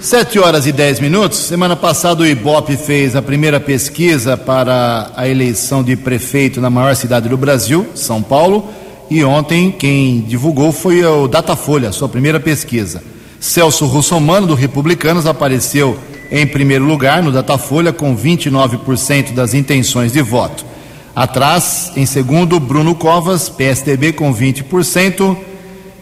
Sete 0.07 0.39
horas 0.39 0.67
e 0.67 0.71
dez 0.71 1.01
minutos. 1.01 1.37
Semana 1.37 1.75
passada 1.75 2.23
o 2.23 2.27
Ibope 2.27 2.77
fez 2.77 3.17
a 3.17 3.21
primeira 3.21 3.59
pesquisa 3.59 4.37
para 4.37 5.11
a 5.17 5.29
eleição 5.29 5.83
de 5.83 5.97
prefeito 5.97 6.61
na 6.61 6.71
maior 6.71 6.95
cidade 6.95 7.29
do 7.29 7.37
Brasil, 7.37 7.85
São 7.93 8.23
Paulo. 8.23 8.71
E 9.11 9.25
ontem 9.25 9.73
quem 9.73 10.21
divulgou 10.21 10.71
foi 10.71 11.05
o 11.05 11.27
Datafolha, 11.27 11.91
sua 11.91 12.09
primeira 12.09 12.39
pesquisa. 12.39 13.03
Celso 13.41 13.85
Russomano, 13.87 14.47
do 14.47 14.55
Republicanos, 14.55 15.27
apareceu 15.27 15.99
em 16.31 16.47
primeiro 16.47 16.85
lugar 16.85 17.21
no 17.21 17.33
Datafolha 17.33 17.93
com 17.93 18.17
29% 18.17 19.35
das 19.35 19.55
intenções 19.55 20.13
de 20.13 20.23
voto. 20.23 20.65
Atrás, 21.17 21.91
em 21.97 22.07
segundo, 22.07 22.61
Bruno 22.61 22.95
Covas, 22.95 23.49
PSDB, 23.49 24.13
com 24.13 24.33
20%. 24.33 25.37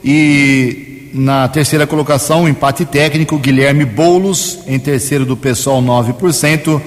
E 0.05 0.94
na 1.15 1.47
terceira 1.47 1.87
colocação, 1.87 2.49
empate 2.49 2.85
técnico, 2.85 3.39
Guilherme 3.39 3.85
Boulos, 3.85 4.59
em 4.67 4.81
terceiro 4.81 5.25
do 5.25 5.37
PSOL, 5.37 5.81
9%, 5.81 6.83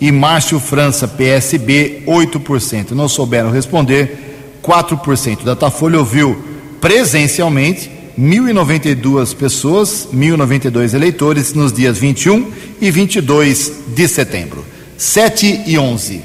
e 0.00 0.12
Márcio 0.12 0.60
França, 0.60 1.08
PSB, 1.08 2.04
8%. 2.06 2.92
Não 2.92 3.08
souberam 3.08 3.50
responder, 3.50 4.58
4%. 4.62 5.42
Datafolha 5.42 5.98
ouviu 5.98 6.40
presencialmente 6.80 7.90
1.092 8.18 9.34
pessoas, 9.34 10.08
1.092 10.14 10.94
eleitores, 10.94 11.52
nos 11.54 11.72
dias 11.72 11.98
21 11.98 12.52
e 12.80 12.90
22 12.90 13.72
de 13.88 14.06
setembro. 14.06 14.64
7 14.96 15.62
e 15.66 15.76
11. 15.76 16.22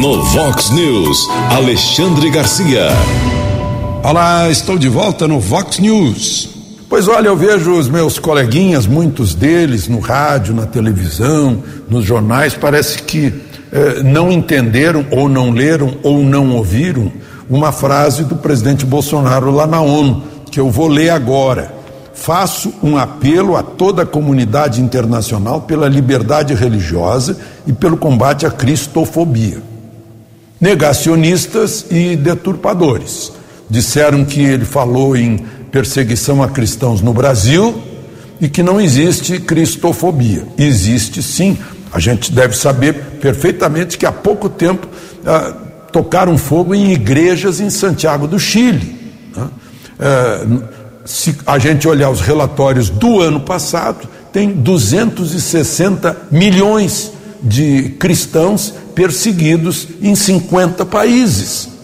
No 0.00 0.22
Vox 0.24 0.70
News, 0.70 1.28
Alexandre 1.50 2.30
Garcia. 2.30 2.88
Olá, 4.08 4.48
estou 4.48 4.78
de 4.78 4.88
volta 4.88 5.26
no 5.26 5.40
Vox 5.40 5.80
News. 5.80 6.48
Pois 6.88 7.08
olha, 7.08 7.26
eu 7.26 7.36
vejo 7.36 7.72
os 7.72 7.88
meus 7.88 8.20
coleguinhas, 8.20 8.86
muitos 8.86 9.34
deles, 9.34 9.88
no 9.88 9.98
rádio, 9.98 10.54
na 10.54 10.64
televisão, 10.64 11.60
nos 11.90 12.04
jornais, 12.04 12.54
parece 12.54 13.02
que 13.02 13.34
eh, 13.72 14.04
não 14.04 14.30
entenderam, 14.30 15.04
ou 15.10 15.28
não 15.28 15.50
leram, 15.50 15.96
ou 16.04 16.20
não 16.20 16.54
ouviram 16.54 17.10
uma 17.50 17.72
frase 17.72 18.22
do 18.22 18.36
presidente 18.36 18.86
Bolsonaro 18.86 19.50
lá 19.50 19.66
na 19.66 19.80
ONU, 19.80 20.22
que 20.52 20.60
eu 20.60 20.70
vou 20.70 20.86
ler 20.86 21.10
agora. 21.10 21.74
Faço 22.14 22.72
um 22.80 22.96
apelo 22.96 23.56
a 23.56 23.62
toda 23.64 24.02
a 24.02 24.06
comunidade 24.06 24.80
internacional 24.80 25.62
pela 25.62 25.88
liberdade 25.88 26.54
religiosa 26.54 27.36
e 27.66 27.72
pelo 27.72 27.96
combate 27.96 28.46
à 28.46 28.52
cristofobia. 28.52 29.60
Negacionistas 30.60 31.86
e 31.90 32.14
deturpadores 32.14 33.32
disseram 33.68 34.24
que 34.24 34.40
ele 34.40 34.64
falou 34.64 35.16
em 35.16 35.38
perseguição 35.70 36.42
a 36.42 36.48
cristãos 36.48 37.00
no 37.00 37.12
Brasil 37.12 37.82
e 38.40 38.48
que 38.48 38.62
não 38.62 38.80
existe 38.80 39.38
cristofobia. 39.40 40.46
Existe 40.56 41.22
sim. 41.22 41.58
A 41.92 41.98
gente 41.98 42.32
deve 42.32 42.56
saber 42.56 42.94
perfeitamente 43.20 43.96
que 43.96 44.06
há 44.06 44.12
pouco 44.12 44.48
tempo 44.48 44.86
ah, 45.24 45.54
tocaram 45.92 46.36
fogo 46.36 46.74
em 46.74 46.92
igrejas 46.92 47.60
em 47.60 47.70
Santiago 47.70 48.26
do 48.26 48.38
Chile. 48.38 48.96
Né? 49.34 49.48
É, 49.98 50.46
se 51.04 51.36
a 51.46 51.58
gente 51.58 51.88
olhar 51.88 52.10
os 52.10 52.20
relatórios 52.20 52.90
do 52.90 53.20
ano 53.20 53.40
passado, 53.40 54.08
tem 54.32 54.52
260 54.52 56.16
milhões 56.30 57.12
de 57.42 57.94
cristãos 57.98 58.74
perseguidos 58.94 59.88
em 60.02 60.14
50 60.14 60.84
países. 60.84 61.75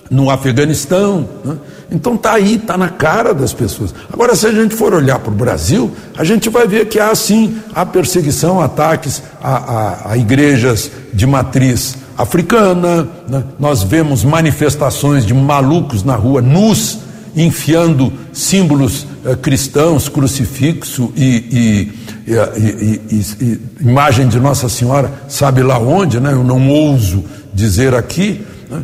no 0.09 0.29
Afeganistão. 0.29 1.27
Né? 1.43 1.57
Então 1.91 2.15
está 2.15 2.33
aí, 2.33 2.55
está 2.55 2.77
na 2.77 2.89
cara 2.89 3.33
das 3.33 3.53
pessoas. 3.53 3.93
Agora, 4.11 4.35
se 4.35 4.47
a 4.47 4.51
gente 4.51 4.75
for 4.75 4.93
olhar 4.93 5.19
para 5.19 5.31
o 5.31 5.35
Brasil, 5.35 5.91
a 6.17 6.23
gente 6.23 6.49
vai 6.49 6.67
ver 6.67 6.87
que 6.87 6.99
há 6.99 7.13
sim 7.15 7.57
a 7.73 7.85
perseguição, 7.85 8.61
ataques 8.61 9.21
a, 9.41 9.57
a, 9.57 10.11
a 10.11 10.17
igrejas 10.17 10.91
de 11.13 11.25
matriz 11.25 11.95
africana. 12.17 13.07
Né? 13.27 13.43
Nós 13.59 13.83
vemos 13.83 14.23
manifestações 14.23 15.25
de 15.25 15.33
malucos 15.33 16.03
na 16.03 16.15
rua, 16.15 16.41
nus, 16.41 16.99
enfiando 17.35 18.13
símbolos 18.31 19.07
eh, 19.25 19.35
cristãos, 19.35 20.07
crucifixo 20.07 21.11
e, 21.15 21.91
e, 22.27 22.31
e, 22.31 23.21
e, 23.41 23.61
imagem 23.81 24.27
de 24.27 24.39
Nossa 24.39 24.69
Senhora, 24.69 25.11
sabe 25.27 25.63
lá 25.63 25.79
onde, 25.79 26.19
né? 26.19 26.31
Eu 26.31 26.43
não 26.43 26.69
ouso 26.69 27.23
dizer 27.53 27.93
aqui. 27.93 28.45
Né? 28.69 28.83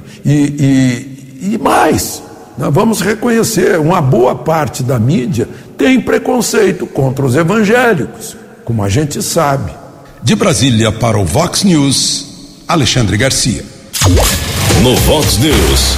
e 1.42 1.58
mais, 1.58 2.22
nós 2.58 2.74
vamos 2.74 3.00
reconhecer, 3.00 3.80
uma 3.80 4.02
boa 4.02 4.36
parte 4.36 4.84
da 4.84 5.00
mídia 5.00 5.48
tem 5.78 6.02
preconceito 6.02 6.86
contra 6.86 7.26
os 7.26 7.36
evangélicos, 7.36 8.36
como 8.66 8.84
a 8.84 8.90
gente 8.90 9.24
sabe. 9.24 9.72
De 10.22 10.36
Brasília 10.36 10.92
para 10.92 11.18
o 11.18 11.24
Vox 11.24 11.64
News, 11.64 12.64
Alexandre 12.68 13.16
Garcia. 13.16 13.64
No 14.84 14.96
Vox 14.98 15.38
News, 15.38 15.98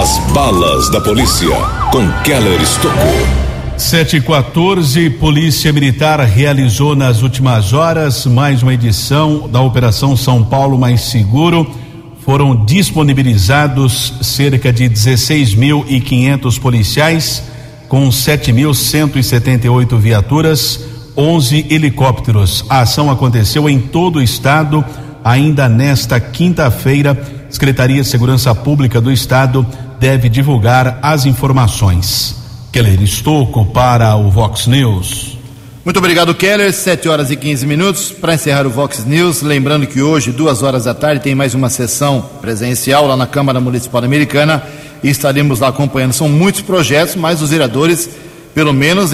as 0.00 0.32
balas 0.32 0.88
da 0.90 1.00
polícia 1.00 1.48
com 1.90 2.08
Keller 2.22 2.62
Estocou. 2.62 3.46
714, 3.76 5.10
Polícia 5.10 5.72
Militar 5.72 6.20
realizou 6.20 6.94
nas 6.94 7.22
últimas 7.22 7.72
horas 7.72 8.24
mais 8.24 8.62
uma 8.62 8.72
edição 8.72 9.48
da 9.48 9.60
Operação 9.60 10.16
São 10.16 10.42
Paulo 10.44 10.78
Mais 10.78 11.00
Seguro 11.02 11.68
foram 12.26 12.66
disponibilizados 12.66 14.14
cerca 14.20 14.72
de 14.72 14.90
16.500 14.90 16.58
policiais, 16.58 17.44
com 17.88 18.08
7.178 18.08 19.96
viaturas, 19.96 20.80
11 21.16 21.66
helicópteros. 21.70 22.64
A 22.68 22.80
ação 22.80 23.12
aconteceu 23.12 23.68
em 23.70 23.78
todo 23.78 24.16
o 24.16 24.22
estado, 24.22 24.84
ainda 25.22 25.68
nesta 25.68 26.18
quinta-feira. 26.18 27.16
Secretaria 27.48 28.02
de 28.02 28.08
Segurança 28.08 28.52
Pública 28.52 29.00
do 29.00 29.12
Estado 29.12 29.64
deve 30.00 30.28
divulgar 30.28 30.98
as 31.00 31.26
informações. 31.26 32.34
Keller 32.72 33.00
Estocco 33.02 33.66
para 33.66 34.16
o 34.16 34.32
Vox 34.32 34.66
News. 34.66 35.35
Muito 35.86 35.98
obrigado, 35.98 36.34
Keller. 36.34 36.72
7 36.72 37.08
horas 37.08 37.30
e 37.30 37.36
15 37.36 37.64
minutos. 37.64 38.10
Para 38.10 38.34
encerrar 38.34 38.66
o 38.66 38.70
Vox 38.70 39.04
News, 39.04 39.40
lembrando 39.40 39.86
que 39.86 40.02
hoje, 40.02 40.32
duas 40.32 40.60
horas 40.60 40.82
da 40.82 40.92
tarde, 40.92 41.22
tem 41.22 41.32
mais 41.32 41.54
uma 41.54 41.70
sessão 41.70 42.28
presencial 42.40 43.06
lá 43.06 43.16
na 43.16 43.24
Câmara 43.24 43.60
Municipal 43.60 44.02
Americana 44.02 44.64
e 45.00 45.08
estaremos 45.08 45.60
lá 45.60 45.68
acompanhando. 45.68 46.12
São 46.12 46.28
muitos 46.28 46.60
projetos, 46.60 47.14
mas 47.14 47.40
os 47.40 47.50
vereadores, 47.50 48.10
pelo 48.52 48.72
menos, 48.72 49.12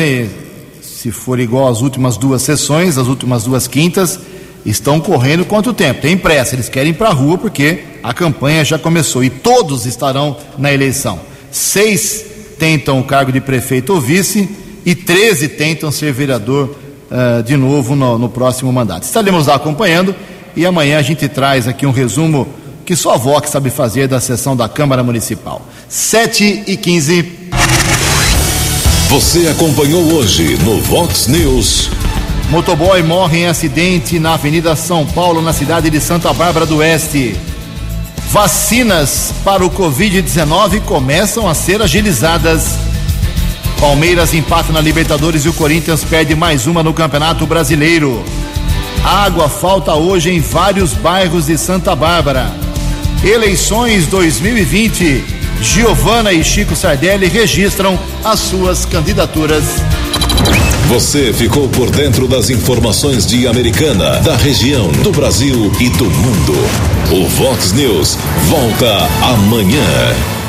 se 0.81 1.11
for 1.11 1.39
igual 1.39 1.68
às 1.68 1.83
últimas 1.83 2.16
duas 2.16 2.41
sessões, 2.41 2.97
as 2.97 3.07
últimas 3.07 3.45
duas 3.45 3.68
quintas, 3.68 4.18
estão 4.64 4.99
correndo 4.99 5.45
quanto 5.45 5.75
tempo? 5.75 6.01
Tem 6.01 6.16
pressa, 6.16 6.55
eles 6.55 6.70
querem 6.70 6.93
ir 6.93 6.95
para 6.95 7.11
a 7.11 7.12
rua 7.12 7.37
porque 7.37 7.81
a 8.03 8.14
campanha 8.14 8.64
já 8.64 8.79
começou 8.79 9.23
e 9.23 9.29
todos 9.29 9.85
estarão 9.85 10.39
na 10.57 10.73
eleição. 10.73 11.20
Seis 11.51 12.25
tentam 12.59 12.99
o 12.99 13.05
cargo 13.05 13.31
de 13.31 13.43
prefeito 13.43 13.93
ou 13.93 14.01
vice 14.01 14.62
e 14.85 14.95
13 14.95 15.49
tentam 15.49 15.91
ser 15.91 16.12
vereador 16.12 16.76
uh, 17.11 17.43
de 17.43 17.57
novo 17.57 17.95
no, 17.95 18.18
no, 18.18 18.28
próximo 18.28 18.72
mandato. 18.72 19.05
Estaremos 19.05 19.47
lá 19.47 19.55
acompanhando 19.55 20.14
e 20.57 20.66
amanhã 20.66 20.99
a 20.99 21.03
gente 21.03 21.28
traz 21.28 21.68
aqui 21.68 21.87
um 21.87 21.93
resumo 21.93 22.49
que 22.85 22.97
só 22.97 23.14
a 23.14 23.16
Vox 23.16 23.51
sabe 23.51 23.70
fazer 23.70 24.09
da 24.09 24.20
sessão 24.20 24.57
da 24.57 24.68
Câmara 24.68 25.03
Municipal. 25.03 25.62
7 25.89 26.64
e 26.66 26.76
15. 26.76 27.41
Você 29.09 29.47
acompanhou 29.49 30.03
hoje 30.14 30.57
no 30.64 30.80
Vox 30.80 31.26
News. 31.28 31.91
Motoboy 32.51 33.03
morre 33.03 33.39
em 33.39 33.47
acidente 33.47 34.18
na 34.18 34.35
Avenida 34.35 34.74
São 34.76 35.07
Paulo, 35.07 35.41
na 35.41 35.53
cidade 35.53 35.89
de 35.89 36.01
Santa 36.01 36.33
Bárbara 36.33 36.66
do 36.66 36.78
Oeste. 36.78 37.37
Vacinas 38.30 39.33
para 39.45 39.64
o 39.64 39.70
Covid-19 39.70 40.80
começam 40.83 41.49
a 41.49 41.55
ser 41.55 41.83
agilizadas. 41.83 42.91
Palmeiras 43.83 44.33
empata 44.33 44.72
na 44.72 44.80
Libertadores 44.80 45.45
e 45.45 45.49
o 45.49 45.53
Corinthians 45.53 46.05
perde 46.05 46.37
mais 46.37 46.68
uma 46.68 46.85
no 46.85 46.95
Campeonato 46.95 47.45
Brasileiro. 47.49 48.22
Água 49.03 49.49
falta 49.49 49.93
hoje 49.93 50.30
em 50.30 50.39
vários 50.39 50.93
bairros 50.93 51.47
de 51.47 51.59
Santa 51.59 51.93
Bárbara. 51.97 52.55
Eleições 53.24 54.07
2020. 54.07 55.24
Giovana 55.61 56.33
e 56.33 56.45
Chico 56.45 56.76
Sardelli 56.76 57.26
registram 57.26 57.99
as 58.24 58.39
suas 58.39 58.85
candidaturas. 58.85 59.64
Você 60.87 61.33
ficou 61.33 61.68
por 61.68 61.91
dentro 61.91 62.28
das 62.28 62.51
informações 62.51 63.26
de 63.26 63.49
Americana, 63.49 64.20
da 64.20 64.37
região, 64.37 64.93
do 65.03 65.11
Brasil 65.11 65.72
e 65.80 65.89
do 65.91 66.05
mundo. 66.05 66.55
O 67.11 67.28
Vox 67.28 67.72
News 67.72 68.16
volta 68.49 69.09
amanhã. 69.22 70.41